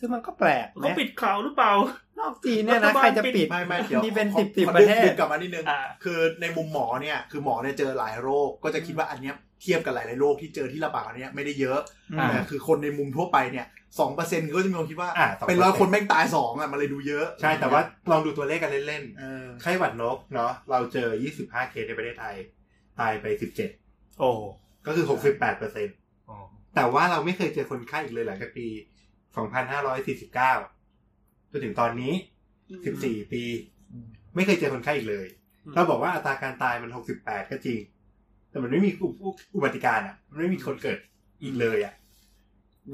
[0.00, 1.72] ซึ่งมันก็แปลกเขานะปิดข่าวหรือเปล่า
[2.18, 11.80] นอกจีนเนี่ยรันะฐบาลใครจะปิดไม่ไม่เดี๋ยวมีเป็นขอสิบสิบขอประเทศดึงกลับมานิดนึงอ่าคือในมุมหมอเนี่ยคือหมอเนี่ยเจอหลายโรคก็จะคิดว่าอันเนี้ยเทียบกับหลายๆโรคที่เจอที่ระบาดอันเนี้ยไม่ได้เยอะ
[12.18, 13.66] อ่าแต่คือคนในมุมทั่วไปเนี่ย
[14.00, 21.08] สองเปอร์เซ็นต์ก็จะมีคนคิดว่าอ่า2%เป็นร้อยคนแม่งตายสองอะมันเลยดูเยอะ ใช่แต่ว่าลองดูตัวเลขกันเล่นเออๆไข้หวัดนกเนาะเราเจอ
[21.38, 22.36] 25เคสในประเทศไทย
[23.00, 23.26] ตายไป
[23.72, 24.30] 17โอ้
[24.86, 25.96] ก็คือ68เปอร์เซ็นต์
[26.74, 28.66] แต่ว่าเราไม่เคยเจอคนไข้อีกเลยหลังจากปี
[29.36, 32.12] 2549จนถึงตอนนี้
[32.72, 33.42] 14 ปี
[34.34, 35.26] ไม่เคยเจอคนไข้อีกเลย
[35.64, 36.90] อืมเราบอกว่าอัตราการตายมัน
[37.20, 37.78] 68 ก็จริง
[38.50, 40.98] แต่มันไม่มีอุอุอุบัติการอะ มันไม่มีคนเกิด
[41.42, 41.94] อีกเลยอะ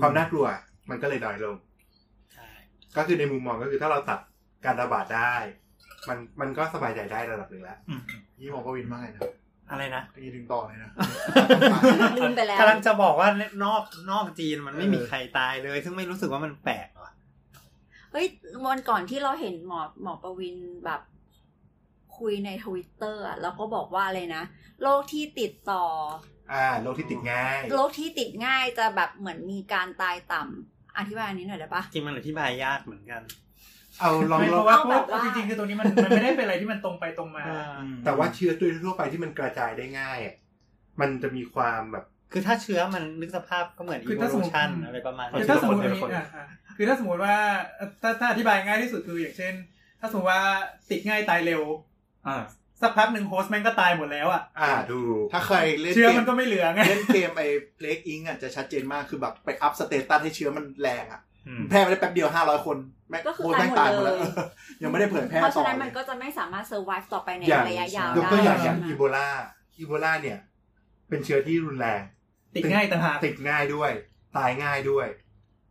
[0.00, 0.46] ความน่ากลัว
[0.90, 1.56] มันก็เลยน้อยลง
[2.32, 2.48] ใช่
[2.96, 4.20] ก็คือในมุมมองก็คือถ้าเราตัด
[4.64, 5.34] การระบาดได้
[6.08, 7.78] มันมันก็สบายใจได้ระดับหนึ่งแล้ว
[8.40, 9.22] ยี่หมอประวินมาไงนะ
[9.70, 10.90] อะไรนะยี่ถึงต่อเลยนะ
[12.18, 13.28] ลืมไปแล้วกำลังจะบอกว่า
[13.64, 17.12] นอกนอกจีนมันไม่มีใครตายเลย ซึ่งไม่รู้สึกว่ามันแปลกว่ะ
[18.12, 18.26] เฮ้ย
[18.66, 21.00] วันก่อนที่เราเห็นหมอหมอประวินแบบ
[22.18, 24.44] คุยในทวิตเตอร์อะแล้วก็บอกว่าอะไรนะ
[24.82, 25.84] โรคที่ติดต่อ
[26.52, 33.22] อ่าโรคที่ติดง่ายโรคที่ติดง่ายจะแบบเหมือนมีการตายต่ำอธิบายอันนี้หน่อยได้ปะจริงมันอธิบายยากเหมือนกัน
[34.00, 37.44] เอาลองไม่ลเพองราะว่าเอาเพแบราะบว่าว่าจริงๆคือตรงนี้มันมันไม่ได้เป็นอะไรที่มันตรงไปตรงมา
[38.04, 40.34] แต่ว่าเชื้อตัวทั่วไปที่มันกระจายได้ง่ายอะ
[41.00, 47.34] มันจะมีความแบบ คือถ้าเชื้อมันนึกสภาพก็เหมือนคือถ้าสมมุติ evolution อะไรประมาณคือนี้ถ้าสมมติทีอันละนี้คนอะอะคือถ้าสมมติว่า
[48.02, 49.54] ถ้าถ้าอธิบายง่ายที่สุดคืออย่างเช่น
[50.00, 50.42] ถ้าสมมติว่า
[50.90, 51.62] ติดง่ายตายเร็ว
[52.28, 52.42] อ่า
[52.82, 54.98] สักพักหนึ่งโฮสต์แม่งก็ตายหมดแล้วอะอ่าดู
[55.32, 61.35] ถ้าเคยเล่นเชื้อเกมันมก็ไม่เหลือไง เล่นเกมไอ้เพล็กอิงอะจะชัดเจนมากคือแบบไปอัพสเตตัสให้เชื้อมันแรงอะอืม
[61.70, 62.76] แพร่ไปได้แป๊บเดียวห้าร้อยคน
[63.10, 64.18] แม่งก็คือโแม่งตาตายยหหมมดดเลแล้วย
[64.82, 69.28] ยังไม่ได้เผยแพร่เพราะต่ฉะอนั้นมันเลยก็จะไม่สามารถ survive ต่อไปในอย่างระยะยาวยกตัวอย่างได้อย่างใช่อีไหมโบลา
[69.78, 70.38] อีโบลาเนี่ย
[71.08, 72.02] เป็นเชื้อที่รุนแรง
[72.54, 73.90] ติดง่ายต่างหากติดง่ายด้วย
[74.36, 75.06] ตายง่ายด้วย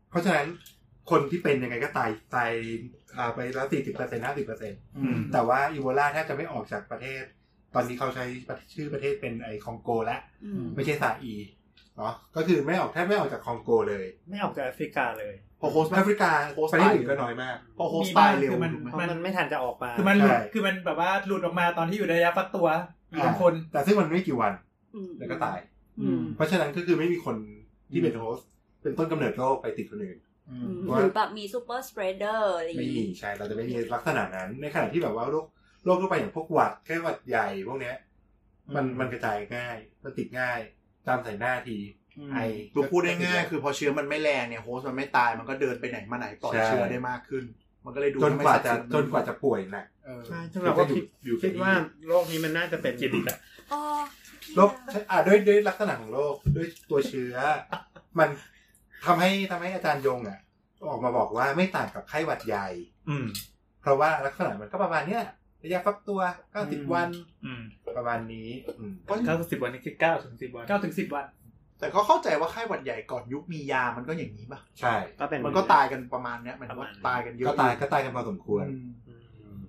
[0.10, 0.48] เพราะฉะนั้น
[1.12, 2.52] คนที่เป็นยังไงก็ตายตาย
[3.18, 7.24] อ่าไปแล้วสี่สิบเปอร์เซ็นต์ห้าสิบเปอร์เซ็นต์อืมแต่ว่าอีโบลาแทบจะไม่ออกจากประเทศ
[7.74, 8.26] ตอนนี้เขาใช้
[8.74, 11.34] ชื่อประเทศเป็นไอคองโกแล้วอืมไม่ใช่ซาอี
[11.98, 22.68] เนาะก็คือไม่ออกแทบไม่ออกจากคองโกเลย ไม่ออกจากแอฟริกาเลยพอโฮสต์แอฟริกาโฮสต์ประเทศตายอื่นก็น้อยมาก พอโฮสมีต์บ้าตางยเร็วคือมันถูกไหมเพราะมันไม่ทันจะออกมา คือมันหลุดใช่คือมันแบบว่าหลุดออกมาตอนที่อยู่ในระยะฟักตัว
[23.10, 24.54] อยู่บางคน แต่ซึ่งมันไม่กี่วัน
[24.96, 25.58] อืมแล้วก็ตาย
[26.02, 27.36] อืมเพราะฉะนั้นก็คือไม่มีคน
[27.92, 28.50] ที่เป็น host
[28.82, 30.18] เป็นต้นกำเนิดโรคไปติดคนอื่น
[30.50, 35.46] อืมอืมหรือว่าแบบมี super spreader อะไรอย่างงี้ไม่มีี้ใช่เราจะไม่มีลักษณะนั้น ในขณะที่แบบว่าโรค
[35.86, 37.96] โรคทั่วไปอย่างพวกหวัดไข้หวัดใหญ่พวกเนี้ย
[38.76, 40.60] มันมันกระจายง่าย มันติดง่าย
[41.06, 41.78] จามใส่หน้าที
[42.32, 42.38] ไอ
[42.74, 47.44] คือพูดได้ง่ายๆคือพอเชื้อมันไม่แรงเนี่ย host มันไม่ตายมันก็เดินไปไหนมาไหนปล่อยใช่เชื้อได้มากขึ้น
[47.86, 51.72] มันก็เลยดูจนกว่าจะทำให้สัดส่วนจนกว่าจะป่วยหนักเออใช่ซึ่งเราก็คิดอยู่คิดว่า
[52.08, 53.38] โรคนี้มันน่าจะเป็นคิดอีกอะ
[53.72, 53.82] อ๋อ
[54.56, 54.70] โรค
[55.12, 57.36] อ่าด้วยด้วยลักษณะของโรคด้วยตัวเชื้อ
[58.20, 58.30] มัน
[59.06, 60.40] ทำให้ทำให้อาจารย์ยงอะ
[60.88, 62.68] ออกมาบอกว่าไม่ต่างกับไข้หวัดใหญ่
[63.10, 63.26] อืม
[63.82, 65.24] เพราะว่าลักษณะมันก็ประมาณเนี้ย
[65.64, 66.22] ระยะฟักตัว
[66.56, 67.10] 90วัน
[67.46, 67.64] อืม
[67.98, 68.50] ประมาณนี้
[68.80, 71.26] อืมเพราะเก้าสิบวันนี่คือเก้าถึงสิบวันเก้าถึงสิบวัน
[71.80, 79.14] แต่ก็เข้าใจว่าไข้หวัดใหญ่ก่อนยุคมียามันก็อย่างนี้ป่ะใช่ ก็เป็น มันก็ตายกันประมาณเนี้ยหมันว่าประมาณนั้นตายกันเยอะก็ตายก็ตายกันพอสมควรอืมอื
[79.60, 79.62] ม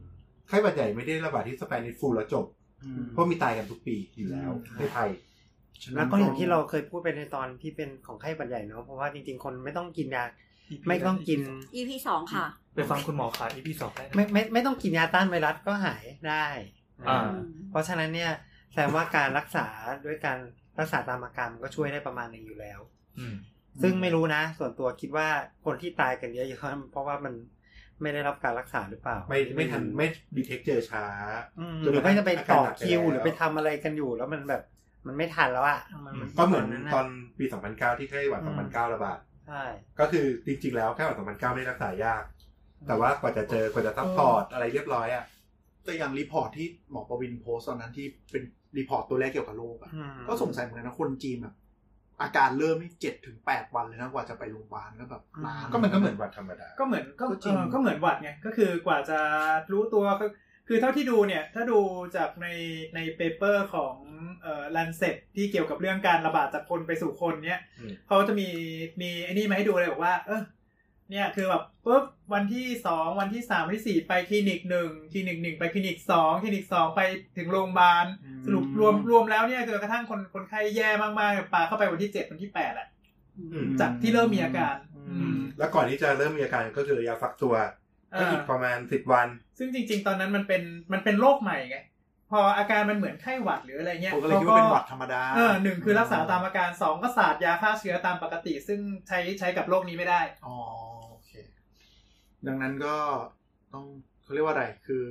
[0.48, 2.46] ไข้หวัดใหญ่ไม่ได้ระบาดที่สเปนิชฟูลแล้วจบ
[2.84, 5.08] อืม เพราะมีตายกันทุกปีอยู่แล้วอืม ในไทย
[5.94, 10.24] แล้วก็อย่างที่เราเคยพูดไปในตอนที่เป็นของไข้หวัดใหญ่เนาะเพราะว่าจริงๆ คนไม่ต้องกินยา
[10.88, 11.40] ไม่ต้องกิน
[11.74, 16.46] EP สองค่ะ ไปฟังคุณหมอขาอีพีสองได้นะ ไม่ไม่ไม่ต้องกินยาต้านไวรัสก็หายได้
[17.08, 17.36] อ่าอืม
[17.70, 18.32] เพราะฉะนั้นเนี่ย
[18.72, 19.66] แสดงว่าการรักษา
[20.06, 20.38] ด้วยการ
[20.78, 22.80] รักษาตามอาการมันก็ช่วยได้ประมาณหนึงอยู่แล้ว
[23.18, 23.34] อืม
[23.82, 25.28] ซึ่งไม่รู้นะ ส่วนตัวคิดว่า
[25.64, 27.34] คนที่ตายกันเยอะๆเพราะว่ามัน
[28.02, 30.06] ไม่ได้รับการรักษาหรือเปล่า ไม่ไม่ทันไม่
[30.36, 31.04] detect เจอช้า
[31.60, 34.62] อืมจนหรือไม่จะไปอาการต่อหนักไปคิวแล้วหรือไปทำอะไรกันอยู่แล้วมันแบบ
[35.06, 37.06] มันไม่ทันแล้วอะมันก็เหมือนตอน
[37.38, 39.62] ปี 2009 ที่ไข้หวัด 2009 ระบาดใช่
[40.00, 42.22] ก็คือจริงๆแล้วไข้หวัด 2009 ไม่ได้รักษายาก
[42.86, 45.24] แต่ว่ากว่าจะเจอกว่าจะ support อะไรเรียบร้อยอะ
[45.84, 48.42] แต่อย่าง report ที่หมอประวินโพสต์ตอนนั้นที่เป็น
[48.78, 51.54] report ตัวแรกเกี่ยวกับโรคอะอืมก็สงสัยเหมือนกันนะคนจีนแบบ
[52.22, 59.18] อาการเริ่มนี่เจ็ดถึงแปดวันเลยนะกว่าจะไปโรงพยาบาลก็แบบนานก็มันก็เหมือนหวัดธรรมดา ก็เหมือนก็ก็จริงเออก็เหมือนหวัดไงก็คือกว่าจะ
[59.72, 60.26] รู้ตัวก็
[60.68, 61.78] คือเท่าที่ดูเนี่ย ถ้าดู
[62.16, 62.46] จากใน
[62.94, 63.94] ใน paper ของ
[64.42, 68.48] เอ่อ Lancet ที่เกี่ยวกับเรื่องการระบาดจากคนไปสู่คนเนี่ยอืมเขาจะมี
[69.00, 70.40] มีไอ้นี่มาให้ดูเลยบอกว่า เออ
[71.10, 77.00] เนี่ยคือแบบปุ๊บวันที่สองวันที่สามวันที่สี่ไปคลินิกหนึ่งคลินิกหนึ่งไปคลินิกสองคลินิกสองไป
[77.36, 78.06] ถึงโรงพยาบาล
[78.46, 82.88] สรุปรวมรวมแล้วเนี่ยจนกระทั่งคนคนไข้แย่มากๆปาเข้าไปวันที่เจ็ดวันที่แปดอะ
[83.52, 84.74] อืมจากที่เริ่มมีอาการ
[85.08, 87.54] อืมแล้วก่อนที่จะเริ่มมีอาการก็คือระยะฟักตัว
[88.18, 91.78] ก็อีกประมาณ10วัน ซึ่งจริง ๆ ตอนนั้นมันเป็นมันเป็นโรคใหม่ไง
[92.30, 100.56] พออาการมันเหมือนไข้หวัดหรืออะไรเงี้ยผมก็เลยคิดว่าเป็นหวัดธรรมดาเออหนึ่งคือรักษาตามอาการสองก็สาดยาฆ่าเชื้อตามปกติ ซึ่งใช้ใช้กับโรคนี้ไม่ได้อ๋อ
[101.10, 101.30] โอเค
[102.46, 102.96] ดังนั้นก็
[103.72, 103.84] ต้อง
[104.22, 105.06] เขาเรียกว่าอะไร คือ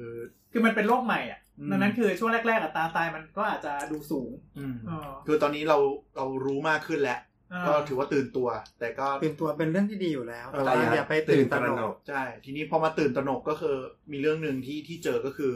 [0.52, 5.78] คือมันเป็นโรคใหม่อะอืมดังนั้นคือช่วงแรก ๆอัตราตายมันก็อาจจะดูสูงอืมเออคือตอนนี้เรา
[6.18, 7.20] เรารู้มากขึ้นแล้ว
[7.52, 8.48] เออก็ถือว่าตื่นตัว
[8.80, 13.76] แต่ก็ตื่นตัวเป็นเรื่องที่ดีอยู่แล้วเออแต่อย่าไปตื่นตระหนกใช่ทีนี้พอมาตื่นตระหนกก็คือ
[14.12, 15.52] มีเรื่องหนึ่งที่ที่เจอก็คือ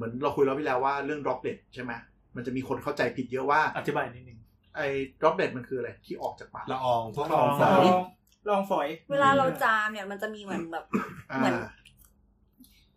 [0.00, 1.92] เหมือนเราคุยแล้วพี่แล้วว่าเรื่อง droplet ใช่ไหม
[2.36, 4.38] มันจะมีคนเข้าใจผิดเยอะว่าอธิบายนิดนึง
[4.76, 4.86] ไอ้
[5.20, 8.04] droplet มันคืออะไรที่ออกจากปากละอองพวกละอองฝลอยอง
[8.48, 10.84] ลองฝอย เวลาเราจามเนี่ยมันจะมีเหมือนแบบ
[11.30, 11.54] อ่าเหมือน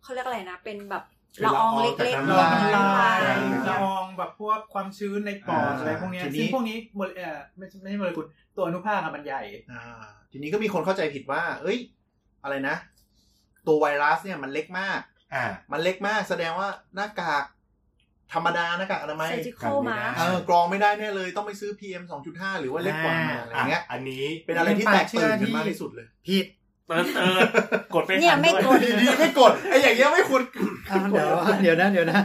[0.04, 3.34] เขาเรียกอะไรนะ เป็นแบบเป็นละละอออองงเล็กจากๆน้ำละลายอองละลายใช่
[3.70, 11.78] ละอองแบบพวกความชื้นในปอดอ่าอะไรพวกเนี้ยทีนี้ซึ่งพวกนี้โมเลเอ่อไม่ใช่ไม่ใช่โมเลกุลตัวอนุภาคอะมันใหญ่อ่าทีนี้ก็มีคนเข้าใจผิดว่า เอ้ย
[12.44, 12.76] อะไรนะ
[13.68, 15.00] ตัวไวรัสเนี่ยมันเล็กมาก
[15.34, 17.44] อ่า มันเล็กมากแสดงว่าหน้ากาก
[18.34, 26.46] ธรรมดาหน้ากากอนามัย surgical กันไม่ได้ mask เออกรองไม่ได้แน่เลยต้องไปซื้อ PM 2.5 หรือว่าเล็กกว่าอะไรอย่างเงี้ย อันนี้เป็นอะไรที่แตกตื่นกันมากที่สุดเลยผิด
[26.90, 27.40] เออเออ
[27.96, 30.42] กดไปเนี่ยทันไม่ด้วยกดดีๆไม่กดไอ้อย่างเงี้ยไม่ควร
[30.90, 31.28] อะเดี๋ยว
[31.64, 32.20] เดี๋ยวนะเดี๋ยวนะ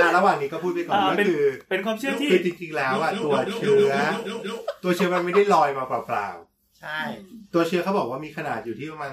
[0.00, 3.94] อ่าระหว่างนี้ก็พูดไปก่อนอ่าก็เป็นคือเป็นความเชื่อที่คือจริงๆแล้วอะตัวเชื้อ
[4.82, 6.28] ตัวเชื้อมันไม่ได้ลอยมาเปล่า
[6.80, 9.12] ใช่ๆตัวเชื้อเขาบอกว่ามีขนาดอยู่ที่ประมาณ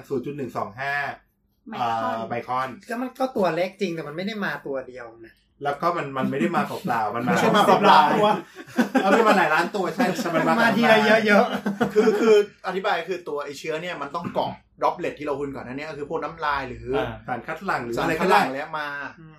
[0.64, 1.33] 0.125
[1.68, 8.26] ไมอ่ครอนาไมครอนก็มันก็ตัวเล็กจริงแต่มันไม่ได้มาตัวเดียวนะแล้วก็มันมันไม่ได้มาเปล่าๆมันมาไม่ใช่มาสิบเปล่าล้านตัว
[9.02, 11.44] เอาไม่มาหลายล้านตัวใช่แต่มันมามาทีละเยอะ
[11.94, 18.86] คือคืออธิบายคือตัวไอเชื้อเนี่ยมันต้องเกาะดรอปเลตที่เราคุยก่อนนั้นเนี่ยก็คือพวกน้ำลายหรือออ่าสารคัดหลั่งหรือสารอะไรคัก็ดหได้ลั่งแล้วมา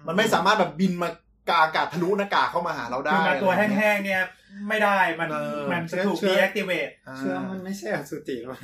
[0.08, 1.10] มันไม่สามารถแบบบินมา
[1.50, 4.24] กาอากาศทะลุหน้ากากเข้ามาหาเราได้คือมาตัวอะไรอย่างเงี้ยแห้งๆเนี่ย
[4.70, 8.60] ไม่ได้มันเออมันจะถูกเชื้อ deactivate อ่าเชื่อมันไม่ใช่อสุจิหรอก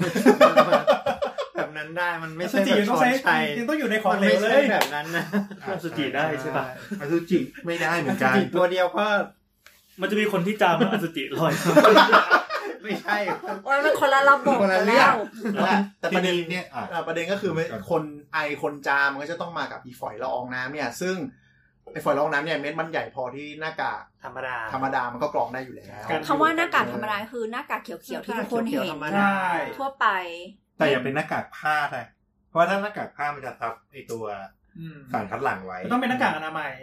[1.56, 5.26] แบบนั้นได้มันไม่อใช่สุจิแบบยังช้ต้อองนใช้ชัยยังต้องอยู่ในของมันเหลไม่วเลใช่ยแบบนั้นนะ
[5.66, 6.66] อสุจิได้ใช่ปะ
[7.02, 9.06] อสุจิไม่ได้เหมือนกันจิตัวเดียวก็
[10.02, 11.54] มันจะมีคนที่จามว่าอสุจิลอย
[12.84, 13.18] ไม่ใช่
[13.64, 15.18] โอ้ยมันคนละระบบคนละกันเรื่แล้องว
[15.56, 21.16] นั่นแหละแต่ประเด็นทีเนี่ยอะอ่าประเด็นก็คือไม่คนไอคนจามมันก็จะต้องมากับอีฝอยละอองน้ำเนี่ย ซึ่ง
[21.94, 30.08] ไอฝอยละอองน้ำเนี่ยเม็ดมันใหญ่พอที่หน้ากากธรรมดาธรรมดามันก็กรองได้อยู่แล้วครับคำว่าหน้ากากธรรมดาคือหน้ากากเขียวๆที่ทุกคนเห็นหน้ากากเขียวๆธรรมดาใช่ทั่วไป
[30.82, 32.06] แต่อย่าเป็นหน้ากากผ้านะ
[32.50, 34.26] เพราะว่าถ้าหน้ากากผ้ามันจะทับไอตัว
[34.80, 36.74] อืมสารคัดหลั่งไว้ ต้องเป็นหน้ากากอนามัย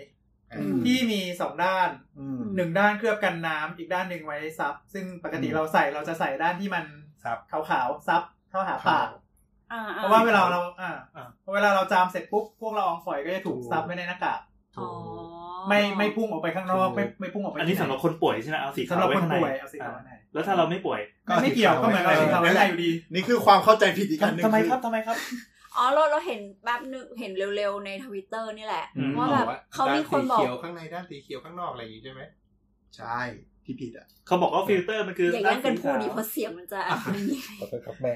[0.54, 6.84] อืมที่มีสองด้านอืมหนึ่งด้านเคลือบกันน้ำอีกด้านหนึ่งไว้ซับ ซึ่งปกติอืมเราใส่เราจะใส่ด้านที่มัน
[7.24, 9.08] ซับขาวๆซับเข้าหาปาก
[9.72, 14.40] อ่าๆเพราะว่าเวลาเราอ่าอ่าเพราะเวลาเราจามเสร็จปุ๊บพวกละอองฝอยก็จะถูกถูกซับไว้ในหน้ากาก
[14.78, 14.88] อ๋อ
[15.68, 25.16] ไม่ไม่พุ่งออกไปข้างนอกถูกไม่ไม่พุ่งออกไปอันนี้สำหรับคนป่วยใช่ไหมเอาสีสำขาหรัวบไว้คนข้างในป่วยเอาสีขาวไว้ในแล้วถ้าเราไม่ป่วยไม่ไม่เกี่ยวก็เหมือนเราสีขาวไว้ในอยู่ดี นี่คือความเข้าใจผิดอีกอันหนึ่งทำไมครับทำไมครับ
[25.76, 32.20] อ๋อเราเราเห็นแบบนึงเห็นเร็วๆในทวิตเตอร์นี่แหละอืมว่าแบบเขามีคนบอกด้กสีเขียวข้างในด้านสีเขียวข้างนอกอะไรอย่างงี้ใช่ไหม
[32.96, 33.18] ใช่
[33.64, 36.80] ที่ผิดอะเขาบอกว่าฟิลเตอร์มันคืออย่าแย่งกันพูดดิเพราะสียงมันจะ
[37.12, 38.12] ไม่มีขอโทษครับแม่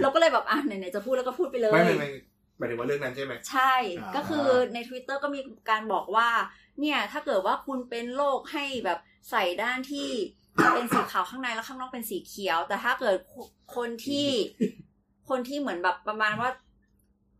[0.00, 2.08] เราก็เลยแบบอะไหนๆจะพูดแล้วก็พูดไปเลยไม่ไม่ไม่
[2.58, 5.40] หมายถึงว่าเรื่องนั้นใช่ไหมใช่อ่าก็คือใน Twitter ก็มี
[5.70, 6.28] การบอกว่า
[6.80, 8.98] เนี่ยถ้าเกิดว่าคุณเป็นโรคให้แบบ
[9.30, 10.08] ใส่ด้านที่
[10.74, 13.16] เป็นสีขาวข้างในแล้วข้างนอกเป็นสีเขียว แต่ถ้าเกิด
[13.76, 14.28] คนที่
[15.30, 16.50] คนที่เหมือนแบบประมาณว่า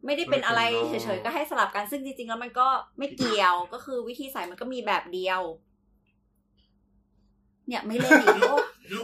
[0.06, 5.40] ไม่ได้เป็นอะไรเฉยๆก็ให้สลับกันซึ่งจริงๆแล้วมันก็ไม่เกี่ยวก็คือวิธีใส่มันก็มีแบบเดียว
[7.68, 8.56] เนี่ยไม่เล่นอีกโอ้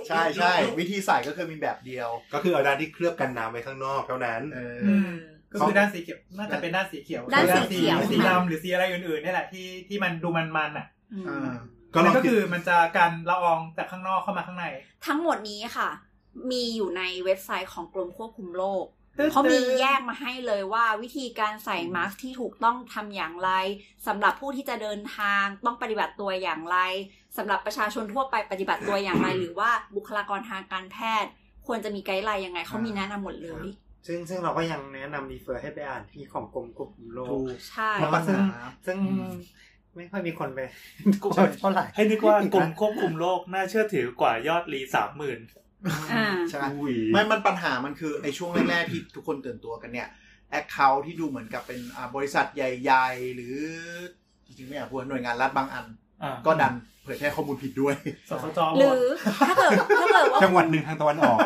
[0.08, 5.14] ใช่ใช่วิธีใส่ก็คือมีแบบเดียว ก็คือเอาด้านที่เคลือบกันน้ำไว้ข้างนอกเท่านั้น เอออืม
[5.54, 11.56] ก็คือด้านสีเขียวน่าจะเป็นด้านสีเขียวด้านสีเขียวสีดำหรือสีอะไรอื่นๆนี่แหละที่ที่มันดูมันๆอะอืมอ่า
[11.94, 14.66] ก็ลนั่องนก็คิดคือมันจะการละอองจากข้างนอกเข้ามาข้างใน
[15.06, 15.88] ทั้งหมดนี้ค่ะ
[16.50, 18.84] มีอยู่ในเว็บไซต์ของกรมควบคุมโรค
[19.32, 23.50] เขามีแยกมาให้เลยว่าวิธีการใส่มาสก์ที่ถูกต้องทำอย่างไร
[24.06, 26.78] สำหรับผู้ที่จะเดินทางต้องปฏิบัติตัวอย่างไร
[27.36, 31.30] สำหรับประชาชนทั่วไปปฏิบัติตัวอย่างไร หรือว่าบุคลากรทางการแพทย์
[31.66, 33.66] ควรจะมี guideline ยังไงเขามีแนะนำหมดเลย
[34.06, 39.34] ซึ่งซึ่งเราก็ยังแนะนำ refer ให้ไปอ่านที่ของกรมควบคุมโรคถูกใช่เพราะปัญหาซึ่งซึ่งอืม
[39.96, 40.60] ไม่ค่อยมีคนไป
[41.34, 45.40] ใช่เท่าไหร่ให้นึกว่ากรมควบคุมโรคน่าเชื่อถือกว่ายอด re สามหมื่น
[46.12, 50.08] อ่าใช่ไหมอุ้ยไม่มันปัญหามันคือไอ้ช่วงแรกๆที่ทุกคนตื่นตัวกันเนี่ย
[50.50, 53.56] account ที่ดูเหมือนกับเป็นอ่าบริษัทใหญ่ ๆ หรือ
[54.44, 55.94] จริงๆไม่อยากพูดหน่วยงานรัฐบางอันอ่า
[56.46, 56.74] ก็ดัน
[57.04, 57.94] เผยแพร่ข้อมูลผิดด้วย
[58.30, 59.04] สสจหรือ
[59.46, 61.38] ถ้าเกิดถ้าเกิดว่าจังหวัดหนึ่งทางตะวันออก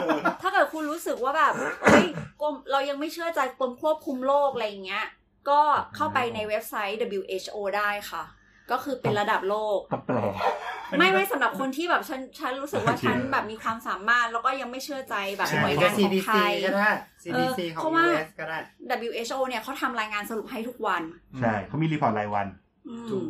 [0.42, 2.06] ถ้าเกิดคุณรู้สึกว่าแบบเอ้ย
[2.42, 5.06] กรมเรายังไม่เชื่อใจกรมควบคุมโรคอะไรอย่างเงี้ย
[5.50, 5.60] ก็
[5.96, 8.24] เข้าไปในเว็บไซต์ WHO ได้ค่ะ
[8.70, 10.18] ก็คือเป็นระดับโลกต้องแปล
[10.98, 16.90] ไม่ไม่สำหรับคนที่แบบฉันฉันรู้สึกว่าฉันแบบมีความสามารถแล้วก็ยังไม่เชื่อใจแบบหน่วยงานของ CDC ไทยก็ได้
[17.34, 18.58] เออ CDC ของเพราะว่า US ก็ได้
[19.08, 21.02] WHO เนี่ยเขาทำรายงานสรุปให้ทุกวัน
[21.40, 22.46] ใช่เขามี report รายวัน
[22.88, 23.28] อืมถูก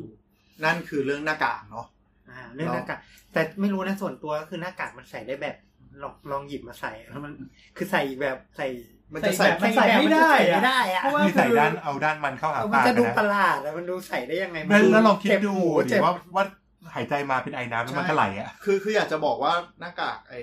[0.64, 1.86] นั่นคือเรื่องหน้ากากเนาะ
[2.30, 2.98] อ่าเรื่องหน้ากาก
[3.32, 5.56] แต่ไม่รู้นะส่วนตัวก็คือหน้ากากมันใส่ได้แบบ
[6.02, 7.32] ลองลองหยิบมาใส่แล้วมัน
[7.76, 8.66] คือใส่อีกแบบใส่
[9.12, 16.44] มันจะใส่มันใส่ไม่ได้ใส่อะไม่ได้อะเพราะว่าคือใส่คือด้านเอาด้านมันเข้าหามันปากจะดูนะประหลาดแล้วมันดูใส่ได้ยังไงแล้วแล้วลองคิดเจ็บดูหูดิเจ็บว่าว่า
[16.94, 20.40] หายใจมาเป็นไอ้น้ำแล้วมันก็ไหลอะคือคืออยากจะบอกว่าหน้ากากไอ้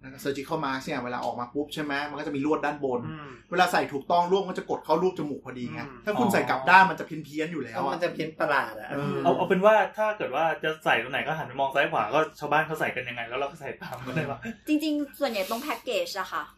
[0.00, 16.57] หน้ากาก surgical mask เนี่ยเวลาออกมาปุ๊บใช่ไหมมันก็จะมีลวดด้านบนอืมเวลาใส่ถูกต้องลวดมันจะกดเข้ารูปจมูกพอดีไงอืมถ้าคุณอ๋อใส่กลับด้านมันจะเพี้ยนเพี้ยนๆอยู่แล้วแล้วอะมันจะเพี้ยนประหลาดอะเออเอาเอาเป็นว่าถ้าเกิดว่าจะใส่ตรงไหนก็หันไปมองซ้ายขวาก็ชาวบ้านเขาใส่กันยังไง แล้วเราก็ใส่ตามก็ได้ปะจริง ๆ ส่วนใหญ่ตรงแพ็กเกจอะค่ะที่อ่า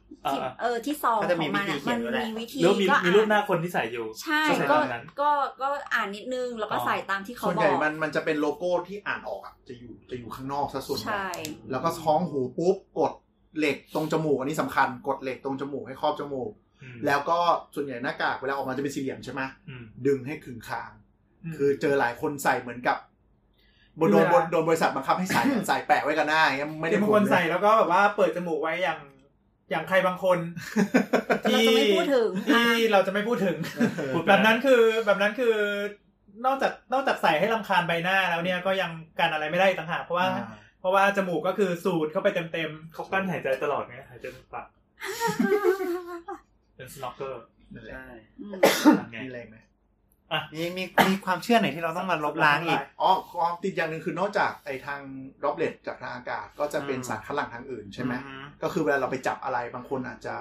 [0.61, 11.29] เออที่ซองก็ขจะอมีงมันอะวิธีเขีมัยนนไว้แหละมีวิธีแล้วมีก็มีรูปหน้าคนที่ใส่อยู่ ใช่ก็ใส่ก็ตามนั้นก็ก็อ่านนิดนึงแล้วก็อ๋อใส่ตามที่เขาส่วนบใหอญ่กมันมันจะเป็นโลโก้ที่อ่านออกอะจะอยู่จะอยู่ข้างนอกซะส่วนใหญ่ใช่
[11.71, 13.13] แล้วก็ท้องหูปุ๊บกด
[13.59, 16.51] เหล็กตรงจมูกอันนี้สำคัญกดเหล็กตรงจมูกให้ครอบจมูก
[16.83, 17.39] อืมแล้วก็
[17.75, 20.91] ส่วนใหญ่หน้ากากเวลาออกมาจะเป็นสี่เหลี่ยมใช่ไหมอืมดึงให้ขึงคาง
[21.45, 22.99] อืมคือเจอหลายคนใส่เหมือนกับ
[24.01, 28.99] บนโดนคือเวลาบนโดนบริษัทบังคับให้ใส่ใส่แปะไว้กันหน้าอย่างเงี้ยไม่ได้ที่บางผคลนเลใส่ยแล้วก็แบบว่าเปิดจมูกไว้อย่าง
[29.71, 30.39] อย่างใครบางคน
[31.53, 33.57] เราจะไม่พูดถึงที่เราจะไม่พูดถึง
[34.15, 35.55] พูดไปแบบนั้นคือแบบนั้นคือ
[36.47, 40.47] นอกจากนอกจากใส่ให้ลำคาญใบหน้าแล้วเนี่ยก็ยังกันอะไรไม่ได้อีกต่างหากเพราะว่าอ่า
[40.81, 44.67] เพราะว่าจมูกก็คือสูดเข้าไปเต็มเขากั้นหายใจตลอดไงหายใจในปาก
[46.77, 48.09] เป็นสโนว์เกอร์นั่นแหละใช่
[48.41, 48.53] อืม
[48.99, 49.57] นั่นไงมีแรงไหม
[50.55, 55.01] มีมีมีความเชื่อไหนที่เราต้องมาลบล้างอีก อ๋อความติดอย่างหนึ่งคือนอกจากไอ้ทาง
[55.43, 60.37] droplet จากทางอากาศก็จะเป็นอืมสารคัดหลั่งทางอื่นใช่ไหมอืก็คือเวลาเราไปจับอะไรบางคนอาจจะ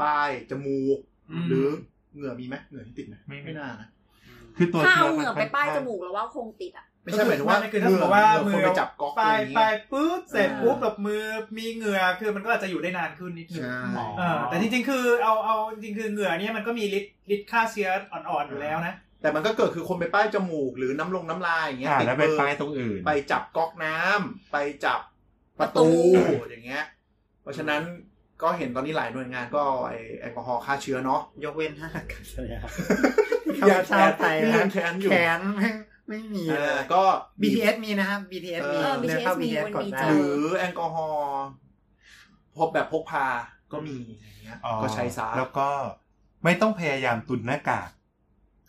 [0.00, 0.98] ป้ายจมูก
[1.30, 1.66] อืมหรือ
[2.14, 3.88] เหงื่อมีไหมเหงื่อที่ติดไหมไม่มีไม่น่านะ
[4.56, 11.22] คือตัวถ้าเชื้เอาอเหมันงื่อไปค่อนป้ายข้างจมูกแล้วว่าคงติดอะ ไม่ใช่หมายถึงว่าคือถ้าสมมติว่ามืคนอไปจับก๊อกไปอะไรอย่างไปเงี้ยปุ๊บเสร็จอ่าปุ๊บแบบมือ
[11.58, 13.80] มีเหงื่อคือมันก็อาจจะอยู่ได้นานขึ้นนิดนึงใช่
[14.18, 25.00] เออแต่จริงๆ คือเอาเอาจริงๆคือเหงื่อเนี่ยมันก็มีฤทธิ์ฤทธิ์ฆ่าเชื้ออ่อนๆอยู่แล้วนะแต่มันก็เกิดคือคนไปป้ายจมูกหรือน้ำลงน้ำลายอย่างเงี้ยอ่าติดแล้วไปเบอร์ป้ายตรงอื่น ไปจับก๊อกน้ำไปจับ
[25.60, 25.88] ประตู
[26.50, 26.84] อย่างเงี้ย
[27.42, 27.82] เพราะฉะนั้น
[28.42, 32.66] ก็เห็นตอนนี้หลายหน่วยงานก็เอาไอแอลกอฮอล์ฆ่าเชื้อเนาะยกเว้นท่าอากาศยาน
[33.68, 35.40] อย่าชาวไทยนี่นะยังแค้นอยู่แขน
[36.08, 37.02] ไม่ไม่มีเลอ่ายก็
[37.40, 41.42] BTS มีนะครับ BTS มีเออเดินเข้า BTS มี BTS ก่อนวันนี้ได้เจหรือแอลกอฮอล์
[42.56, 43.26] พบแบบพกพา
[43.72, 45.68] ก็มีอย่างเงี้ยอ๋อก็ใช้ซะแล้วก็
[46.44, 47.90] ไม่ต้องพยายามตุนหน้ากาก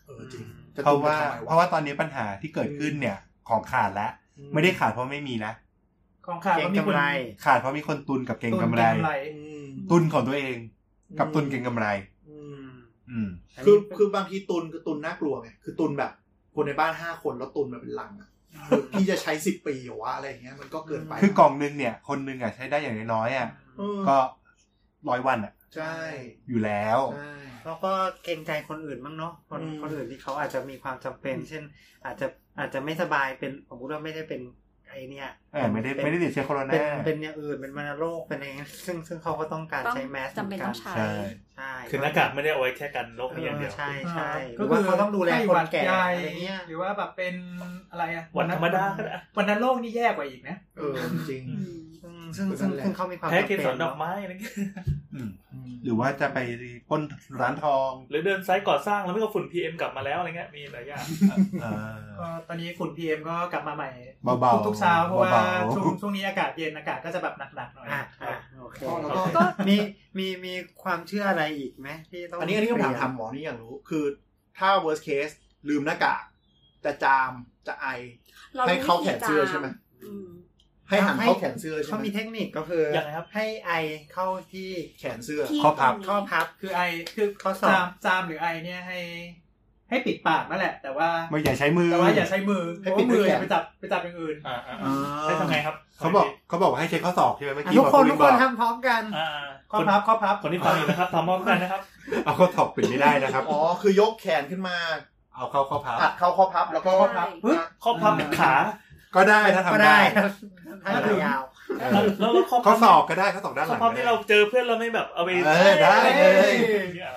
[0.06, 0.44] เออจริง
[0.76, 3.18] จเพราะว่าตุนไปทำไมเพราะว่าตอนนี้ปัญหาที่เกิดขึ้นเนี่ย
[3.48, 4.10] ของขาดแล้ว
[4.52, 5.52] ไม่ได้ขาดเพราะไม่มีนะ
[6.26, 7.04] ของขาดเก่ก็งมีคนกำไร
[7.44, 8.84] ขาดเพราะมีคนตุนกับเก่งตุนกำไร
[9.36, 10.56] อืมตุนของตัวเอง
[11.18, 11.86] กับตุนเก่งกำไร
[12.28, 12.64] อืม
[13.10, 13.28] อืม
[13.64, 16.12] คือคือบางทีตุนคือตุนน่ากลัวไงคือตุนแบบ
[16.54, 18.28] คนในบ้านห้าคนแล้วตุนมาเป็นลังอะ
[18.68, 24.16] คือพี่จะใช้สิบปีเหรอวะอะไรอย่างเงี้ยมันก็เกินไปคือกล่องนึงเนี่ย คนนึงอะใช้ได้อย่างน้อยๆอะเออก็
[25.08, 25.98] ร้อยวันอะ ใช่
[26.48, 27.92] อยู่แล้วใช่แล้วก็
[28.24, 31.62] เกรงใจคนอื่นบ้างเนาะคนอืมคนอื่นที่เขาอาจจะมีความจำเป็น เช่น
[32.04, 32.26] อาจจะ
[32.58, 34.40] อาจจะไม่สบายเป็นสมมติว่าไม่ได้เป็น
[34.94, 41.10] ไอเนี่ยเออไม่ได้เป็นไม่ได้ติดเชื้อโคโรเป็นนาเป็นอย่างอื่นเป็นวัณโรคเป็นอะไรเงี้ยซึ่งซึ่งเขาก็ต้องการต้องใช้แมสจำเป็นต้องใช้ใช่
[41.56, 47.34] ใช่คือหน้ากากไม่ได้เอาไว้แค่กันโรคนี้อย่างเดียวใช่ใช่หก็รือคืว่าอเขาต้องดูแลไข้คหวันดแก่ใหญ่อะไรเงี้ยหรือว่าแบบเป็น
[47.90, 50.94] อะไรอะวันธรรมดาก็ได้วันนั้นโลกนี่แย่กว่าอีกนะเออ
[51.30, 51.42] จริง
[52.02, 54.54] ซึ่งซึ่งซึ่งซึ่งเขามีความแพ้จำเกเป็นสรดอกไม้อะไรเงี้ย
[55.14, 55.28] อืม
[55.84, 56.38] หรือว่าจะไป
[56.90, 57.02] ปล้น
[57.40, 61.06] ร้านทอง หรือเดินไซต์ก่อสร้างแล้วไม่ก็ฝุ่น PM กลับมาแล้วอะไรเงี้ยมีหลายอย่าง
[61.62, 63.90] อ่าก็ตอนนี้ฝุ่น PM ก็กลับมาใหม่
[64.40, 69.76] เบาๆทุกๆเช้าเพราะว่าเบาๆช่วงช่วงนี้อากาศเย็นอากาศก็จะแบบหนักๆหน่อยอะอะโอเคแล้วก็ก็มี
[70.18, 74.04] มีมีความเชื่ออะไรอีกไหมที่ต้องอันนี้อันนี้คำถามถามหมอนี่อยากรู้ คือ
[74.58, 75.34] ถ้า worst case
[75.68, 76.22] ลืมหน้ากาก
[76.84, 77.32] จะจาม
[77.66, 77.86] จะไอ
[78.54, 79.66] เราให้รู้เข้าแขวินธีเสื้อจามใช่ไหม
[80.04, 80.28] อืม
[80.88, 83.72] ให้หันเข้าแขนเสื้อใช่เขาไหมมีเทคนิคก็คือ ยังไงครับ ให้ไอ
[84.12, 84.70] เข้าที่
[85.00, 86.80] แขนเสื้อ ที่ข้อพับ ตรงนี้ข้อพับ คือไอ
[87.14, 88.98] คือข้อศอกจามจามหรือไอเนี่ยให้
[89.90, 94.92] ให้ปิดปากนั่นแหละ แต่ว่าไม่อย่าใช้มือแต่ว่าอย่าใช้มือเพให้ราะปิว่าดมือด้วยอย่าแขนไปจับไปจับอย่างอื่นอ่าอ่าอ่า
[95.22, 99.28] ใช้ทำไงครับเขาบอกเขาบอกว่าให้ใช้ข้อศอกใช่ไหมเมื่ออะกี้ทุกคนหมทุอกคนบอกทำพร้อมกัน อ่า
[99.72, 101.80] ข้อพับข้อพับ คนที่ฟังอยู่นะครับทำพร้อมกันนะครับ
[102.24, 104.76] เอาข้อศอกปิดไม่ได้นะครับ อ๋อ คือยกแขนขึ้นมา
[105.34, 108.52] เอาเข้าข้อพับอัดเข้าข้อพับแล้วก็ข้อพับปึ๊บข้อพับเป็นขา
[109.16, 109.98] ก็ได้ถ้าก็ทำได้ได้
[110.94, 111.42] ถ้าถึงยาว
[111.78, 116.54] เอแล้วอแล้วแล้วข้อข้พัอบศอกก็ได้ข้อศอกด้านหข้อลังพับก็ที่ได้ เราเจอเพื่อนเราไม่แบบเอาไปเออได้เลย
[116.94, 117.10] เนี่ย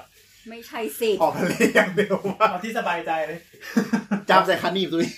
[0.50, 3.40] ไม่ใช่สิออกทะเลอย่างเดียวว่าเอาที่สบายใจเลย
[4.30, 5.14] จำใส่คันหนีบตัวเอง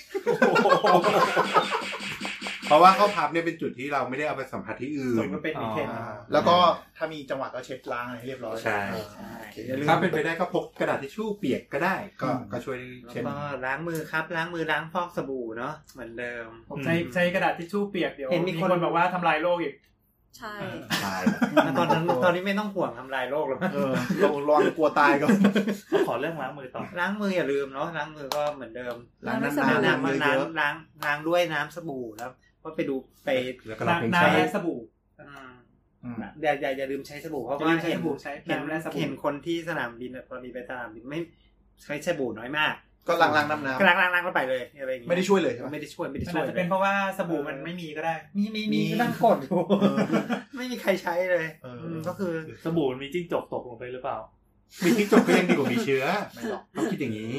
[2.70, 6.56] เพราะว่าข้อพับเนี่ยเป็นจุดที่เราไม่ได้เอาไปสัมผัสที่อื่สนมก็เป็นมีเคนอ่าแล้วก็
[6.96, 8.80] ถ้ามีจังหวะก็เช็ดล้างให้เรียบร้อยใช่
[9.20, 19.74] อ่าโอเคอย่าลืมถ้าเป็นไปได้ก็พกกระดาษทิชชู่เปียกก็ได้ก็ก็ช่วยแล้วเช็ดก็ล้างมือครับ ล้างมือล้างฟอกสบู่เนาะเหมือนเดิม ผมใช้ใช้กระดาษทิชชู่เปียกเดี๋ยวเห็นมีมีคนคนบอกว่าทำลายโลกอีก
[20.38, 20.54] ใช่
[21.04, 21.20] ตาย
[21.64, 25.30] แล้วตอนนั้นตอนนี้ไม่ต้องห่วงทำลายโลกแล้วเออลองลองกลัวตายก่อน
[25.92, 28.94] ก็ขอเรื่องล้างมือต่อ ล้างมืออย่าลืมเนาะล้างมือก็เหมือนเดิม
[29.26, 32.30] ล้างนานล้างๆล้างมือเยล้างอะล้างล้างด้วยน้ำสบู่แล้ว
[32.62, 32.94] ก็ไปดู
[33.24, 33.30] ไป
[33.68, 34.80] แล้วก็เราเพลงน้ำใช้และสบู่
[35.20, 35.52] อืม
[36.04, 41.20] อืมอย่าอย่าอย่าลืมใช้สบู่เพราะอย่าลืว่ามใช้เห็นสบู่ใช้เห็นน้ำและสบู่เห็นคนที่สนามบินอะพอดีไปสนามบินไม่
[41.84, 42.74] ใช้สบู่น้อยมาก
[43.08, 49.96] ก็ล้างล้างน้ำน้ก็ล้างล้างล้างเข้าไปเลยอะไรอย่างำเงี้ยไม่ได้ช่วยเลยใช่ไหมไม่ได้ช่วยไม่ได้มันช่วอายจจะเป็นเพราะว่าสบู่มันไม่มีก็ได้ มีมีมีมีก็นั่งกดอยู่เออ
[50.58, 52.32] ไม่มีใครใช้เลยเอออืมก็คือ
[52.64, 54.18] สบู่มันมีจิ้งจกตกลงไปหรือเปล่า
[54.84, 56.04] มีที่จบก็ยังดีกว่ามีเชื้อ
[56.34, 57.34] ไม่หรอกต้องคิดอย่างนี้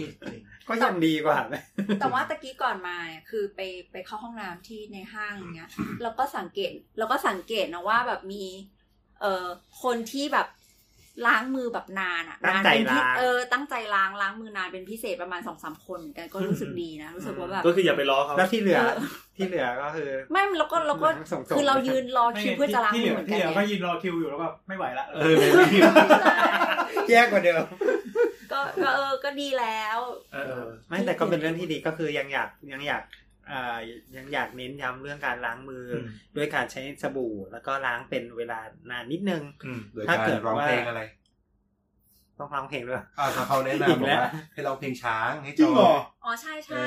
[0.67, 1.55] ก็ยังดีกว่าไหม
[1.99, 3.59] แต่ว่าตะกี้ก่อนมาเนี่ยคือไป
[3.91, 5.69] ไปเข้าห้องน้ำที่ในห้างอย่างเงี้ย
[6.03, 8.43] แล้วก็สังเกตแล้วก็สังเกตนะว่าแบบมี
[9.21, 9.45] เอ่อ
[9.83, 10.47] คนที่แบบ
[11.27, 18.95] ล้างมือแบบนานอะตั้งนานใจเป็นพิล้างเออตั้งใจล้างล้างมือนานเป็นพิเศษประมาณสองสามคนเหมือนกันก็รู้สึกดีนะรู้สึกว่าแบบก็คืออย่าไปล้อเขาแล้วที่เหลือเออ
[19.37, 25.81] ที่เหลือก็คือ ไม่แล้วก็แล้วก็ส่งๆคือเรายืนรอคิวไม่เพื่อจะล้างที่มืเหอลืเหมือนที่กันเหลือไงก็ยืนรอคิวอยู่แล้วก็ไม่ไหวละเออเลยรีบ
[27.11, 27.65] แย่กว่าเดิม
[28.51, 29.99] ก็ก็เออก็ดีแล้ว
[30.33, 33.03] เออไม่แต่ก็เป็นเรื่องที่ดีก็คือยังอยากยังอยาก
[33.51, 33.77] อ่า
[34.15, 38.59] ยังอยากเน้นย้ำเรื่องการล้างมืออมด้วยการใช้สบู่ แล้วก็ล้างเป็นเวลา
[38.91, 41.01] นานนิดนึงอืมโดยถ้าการเกิดร้องว่าเพลงอะไร
[42.39, 45.93] ต้องร้องเพลงด้วยอ่าเขาแนะอีกนำบอกแล้วว่าให้ร้องเพลงช้างให้จจริงเหรอ
[46.23, 46.85] อ๋อใช่ใช่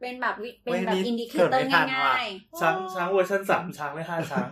[0.00, 4.48] เออเป็นแบบวิเป็นเว้ยแบบนี่อินดิเคเกิดเตอไม่ร์ทันว่ะง่ายๆช้างช้างเวอร์ชันสามช้างและห้าช้าง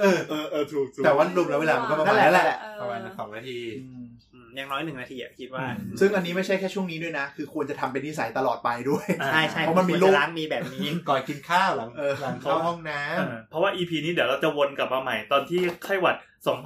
[0.00, 5.64] เออเออเออถูกถูกแต่ว่ารวมแล้วเวลามันก็ประมาณนั้นแหละเออประมาณสองนาทีอืมอืมอย่างน้อยหนึ่งนาทีอะคิดว่า
[6.00, 16.16] ซึ่งอันนี้ไม่ใช่แค่ช่วงนี้ด้วยนะ คือควรจะทำเป็นนิสัยตลอดไปด้วย ใช่ใช่เพราะมันมีควโรจะคล้างมีแบบนี้ก่อนกินข้าวหลังเออหลังเข้าห้องน้เออเพราะว่า EP นี้เดี๋ยวเราจะวนกลับมาใหม่ตอนที่ไข้หวัด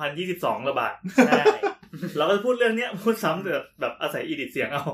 [0.08, 0.94] 2022 ระบาด
[1.26, 1.44] ใช่
[2.16, 4.84] เราก็จะพูดเรื่องเนี้ยพูดซ้ำแต่แบบอาศัยอีดิทเสียงเอา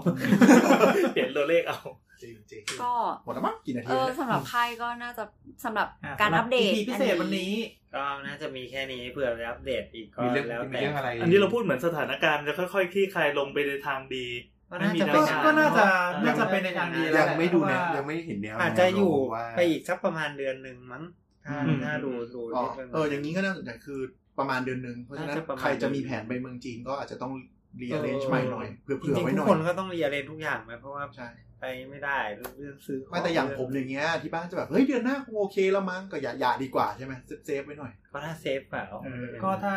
[1.12, 1.80] เปลี่ยนตัวเลขเอา
[2.22, 2.92] จริงจริงก็
[3.24, 5.24] หมดแล้วมั้งกี่นาทีเออแล้วสำหรับไพ่ก็น่าจะ
[5.64, 7.52] สำหรับอะการอัปเดตสำหบ EP พิเศษวันนี้
[7.94, 14.26] ก็น่าจะมีแค่นี้เผื่อไปอัปเดตอีกก็มีเรื่องแล้วมีแต่เรื่องอะไรอันนี้เราพูดเหมือนสถานการณ์จะค่อยๆคลี่คลายลงไปในทางดี
[14.70, 21.04] ก็น่าจะไม่ไปมีทางก็น่าจะเนอะน่าจะเป็นในทางดีแล้ยัวงแหละไม่ดูแนวเพราะว่ายังไม่เห็นแนวอาจจะอยู่ว่าไปอีกสักประมาณเดือนหนึ่งมั้ง
[21.46, 24.00] ถ้าอืมถ้าดูดูอ๋อนิดนึงเอออย่างนี้ก็น่าสนใจคือ
[24.38, 27.32] ประมาณเดือนหนึ่งเพราะฉะนั้นน่าจะประมาณใครจะมีแผนไปเมืองจีนก็อาจจะต้อง
[27.78, 31.28] เรียเออเรนจ์ใหม่หน่อยเผื่อจเผื่อริงไว้ๆหทุน่กอยคนก็ต้องเรียนเรียนทุกอย่างไหมเพราะว่าใช่
[31.60, 37.14] ไปไม่ได้เรื่องซื้อขไม่แต่อย่างผมอย่างเงี้ยที่บ้านจะแบบเฮ้ยเดือนหน้าคงโอเคแล้วมั้งก็อย่าอย่าดีกว่าใช่ไหม
[37.46, 39.74] เซฟๆไว้หน่อย ก็ถ้าเซฟเปล่าเออก็ถ้า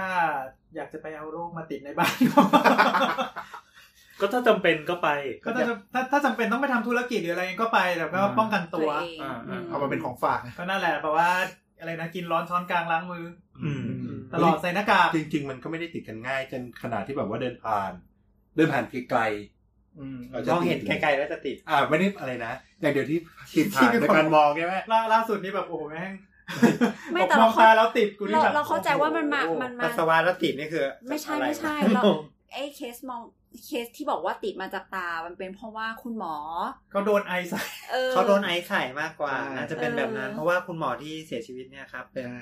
[0.75, 2.15] อยากจะไปเอาโรคมาติดในบ้าน
[4.19, 5.09] ก็ถ้าจำเป็นก็ไป
[5.43, 11.29] ก็ถ้าจะถ้าถ้าจำเป็นต้องไปทำธุรกิจหรืออะไรก็ไปแต่ก็ป้องกันตัวเองอ่าอืมเอามาเป็นของฝากนะก็นั่นแหละแปลว่า
[11.79, 13.25] อะไรนะกินร้อนช้อนกลางล้างมือ
[13.63, 13.83] อืม
[14.33, 17.91] ตลอดใส่หน้ากากจริง ๆ มันก็ไม่ได้ติดกันง่ายจนขนาดที่แบบว่าเดินผ่าน
[18.55, 19.31] เดินผ่านไกลอืมๆาจ
[20.15, 23.19] มจะองเห็นติดไกลๆแล้วจะติด อ่าไม่ได้อะไรนะอย่างเดียวที่
[23.55, 26.13] ติดผ่านในการมองใช่ไหมล่าล่าสุดนี่แบบโอ้โหแม่ง
[27.13, 32.03] ไม่บอกแต่มเราองเข้าตาแล้วติดกูนี่เราแบบเราเข้าใจว่ามันมาโอ้โหมันมาปัสสาวะแล้วติดนี่คือ ไม่ใช่อะไรไม่ใช่วะเรา
[32.53, 33.21] ไอ้เคสมอง
[33.65, 36.35] เคสที่บอกว่าติดมาจากตา มันเป็นเพราะว่าคุณหมอ
[36.91, 42.41] เขาโดนไอใส่เออเขาโดนไอซ์ไข่มากกว่าใช่น่าจะเป็นแบบนั้นเออเพราะว่าคุณหมอที่เสียชีวิตเนี่ยครับ เป็นใช่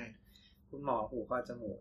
[0.72, 1.80] คุณหมอหูคอจมูก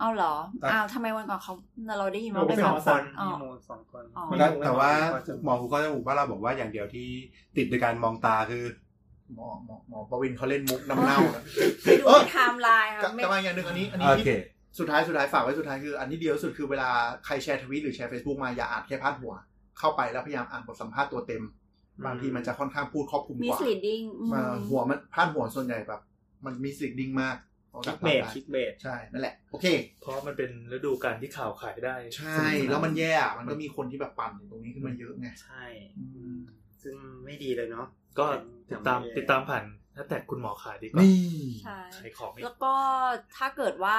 [0.00, 0.34] เอาเหรอ
[0.70, 1.54] อ้าวทำไมวันก่อนเขา
[1.98, 7.08] เราได้ยินว่าเป็นสสอองงคคนนอ๋อมีมูลสองคนอ๋อไม่แล้วรู้แต่ว่าหูคอจหมอหูก็จะบอกว่าเราบอกว่าอย่างเดียวที่
[7.56, 8.64] ติดโดยการมองตาคือ
[9.34, 11.42] หมอหมอหมอประวินเขาเล่นมุกน้ำเน่านะ
[11.82, 14.32] ไปดูในไทม์ไลน์กลัค่ะบไม่กลับมาอย่างหนึ่งอันนี้ อันนี้โอที่เค
[14.78, 16.90] สุดท้ายสุดท้ายฝากไว้สุดท้ายคืออันที่เดียวที่สุดคือเวลา
[17.26, 19.34] ใครแชร์ทวิตหรือแชร์ Facebook มาอย่าอ่านแค่พาดหัว
[19.78, 21.42] เข้าไปแล้วพยายามอ่านบทสัมภาษณ์ตัวเต็ม
[22.06, 24.00] บางทีมันจะค่อนข้างพูดครอบคลุมมิกสว่าลีดดิ้ง
[24.32, 26.00] มาหัวมันพาดหัวส่วนใหญ่แบบ
[26.44, 27.36] มัน misleading มาก
[27.84, 29.66] clickbait clickbait ใช่ นั่นแหละ โอเค
[30.00, 32.40] เพราะมันเป็นฤดูกาลที่ข่าวขายได้ ใช่
[32.70, 35.64] แล้วมันแย่อะมันก็มีคนที่แบบปั่นตรงนี้ขึ้นมาเยอะไง ใช่
[36.82, 37.86] ซึ่งไม่ดีเลยเนาะ
[38.18, 38.26] ก็
[38.70, 39.64] ติดตามทำให้ติดตามผ่าน
[39.96, 41.18] ถ้าแต่คุณหมอขาดีกว่านี่
[41.62, 42.74] ใช่ขายของอีกแล้วก็
[43.36, 43.98] ถ้าเกิดว่า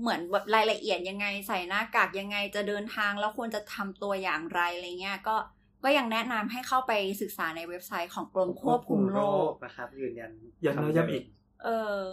[0.00, 5.36] เหมือนแบบรายละเอียดยังไงใส่หน้ากากยังไงจะเดินทางแล้วควรจะทำตัวอย่างไรอะไรเงี้ยก็
[5.84, 9.20] ก็ยังแนะนำให้เข้าไปศึกษาในเว็บไซต์ของกรมควบคุมโร
[9.50, 10.30] คนะครับยืนยัน
[10.64, 11.37] ย้ำแล้วย้ำอีกเออ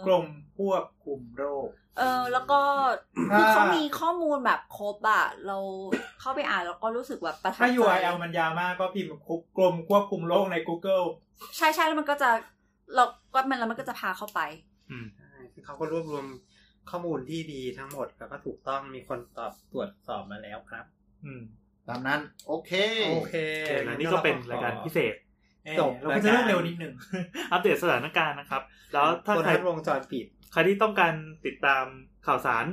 [0.06, 0.26] กรม
[0.58, 1.68] ควบคุมโรค
[1.98, 2.60] เออ แล้วก็
[3.32, 5.58] ถ้าคือเขามีข้อมูลแบบครบอะเรา
[6.20, 9.10] เข้าไปอ่านแล้วก็รู้สึกแบบประทับถ้าใจ URL มันยาวมากก็พิมพ์
[9.56, 11.06] กรมควบคุมโรคใน Google
[11.56, 12.30] ใช่ใช่แล้วมันก็จะ
[12.94, 14.40] เราก็มันแล้วมันก็จะพาเข้าไป
[14.90, 16.26] อืมใช่คือเขาก็รวบรวม
[16.90, 20.84] ข้อมูลที่ดีทั้งหมดแล้วก็ถูกต้องมีคนตอบตรวจสอบมาแล้วครับ
[21.24, 21.42] อืม
[21.88, 22.72] ตามนั้น โอเค
[23.10, 23.34] โอเค
[23.84, 25.14] และนี่ก็เป็นรายการพิเศษ
[25.80, 26.94] จบเราก็จะเริ่มเร็วนิดหนึ่ง
[27.52, 28.62] อัปเดตสถานการณ์นะครับ
[28.92, 31.14] แล้วถ้าคนใครทัดวงจรปิด ใครที่ต้องการ
[31.46, 31.84] ติดตาม
[32.26, 32.66] ข่าวสาร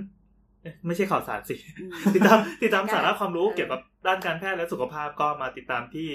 [0.62, 6.10] เอ๊ะไม่ใช่ข่าวสารสิอืมติดตามติดตามสาระได้ความรู้เออเกี่ยวกับด้านการแพทย์และสุขภาพก็มาติดตามที่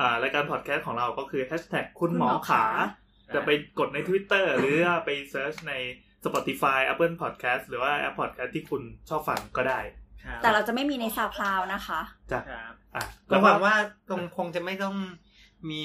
[0.00, 2.64] อ่ารายการพอดแคสต์ของเราก็คือ hashtag คุณหมอขา
[3.34, 5.74] จะไปกดใน Twitter หรือว่าไป search ใน
[6.24, 9.80] Spotify Apple Podcast หรือว่า App Podcast ที่คุณชอบฟังก็ได้
[10.24, 12.00] ครับแต่เราจะไม่มีในซาวคลาวนะคะ
[12.32, 13.74] จ้ะครับอะก็หวังว่า
[14.08, 14.96] คงคงจะไม่ต้อง
[15.70, 15.82] มี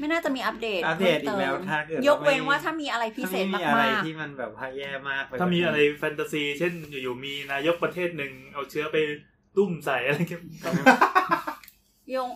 [0.00, 8.96] ไม่น่าจะมีอัปเดตอัปเดตอีกแล้วพิ่มถ้าเกิดยกเว้นไม่ว่าถ้ามีอะไรพิเศษถ้มไอะไรากที่มันแบบว่าแย่มากปถ้ามีอะไรแฟนตาซี เช่นอยู่ๆมีนายกประเทศหนึ่งเอาเชื้อไป
[9.56, 12.28] ตุ้มใส่อะไรเงี้ยๆยง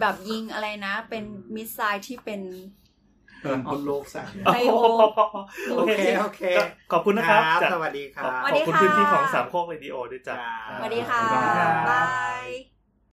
[0.00, 1.24] แบบยิงอะไรนะ เป็น
[1.54, 2.40] มิสไซล์ที่เป็น
[3.42, 4.76] เออคนโลกสั่งไอโอ
[5.76, 12.04] โอเคโอเคก็ขอบคุณนะครับครับจ้าสวัสดีครับขอบคุณสวัสดีขอบคุณค่ะพื้นที่ของสามโคกเรดิโอด้วยจ้ะครับสวัสดีค่ะ บ๊ายบายบา
[12.44, 12.71] ย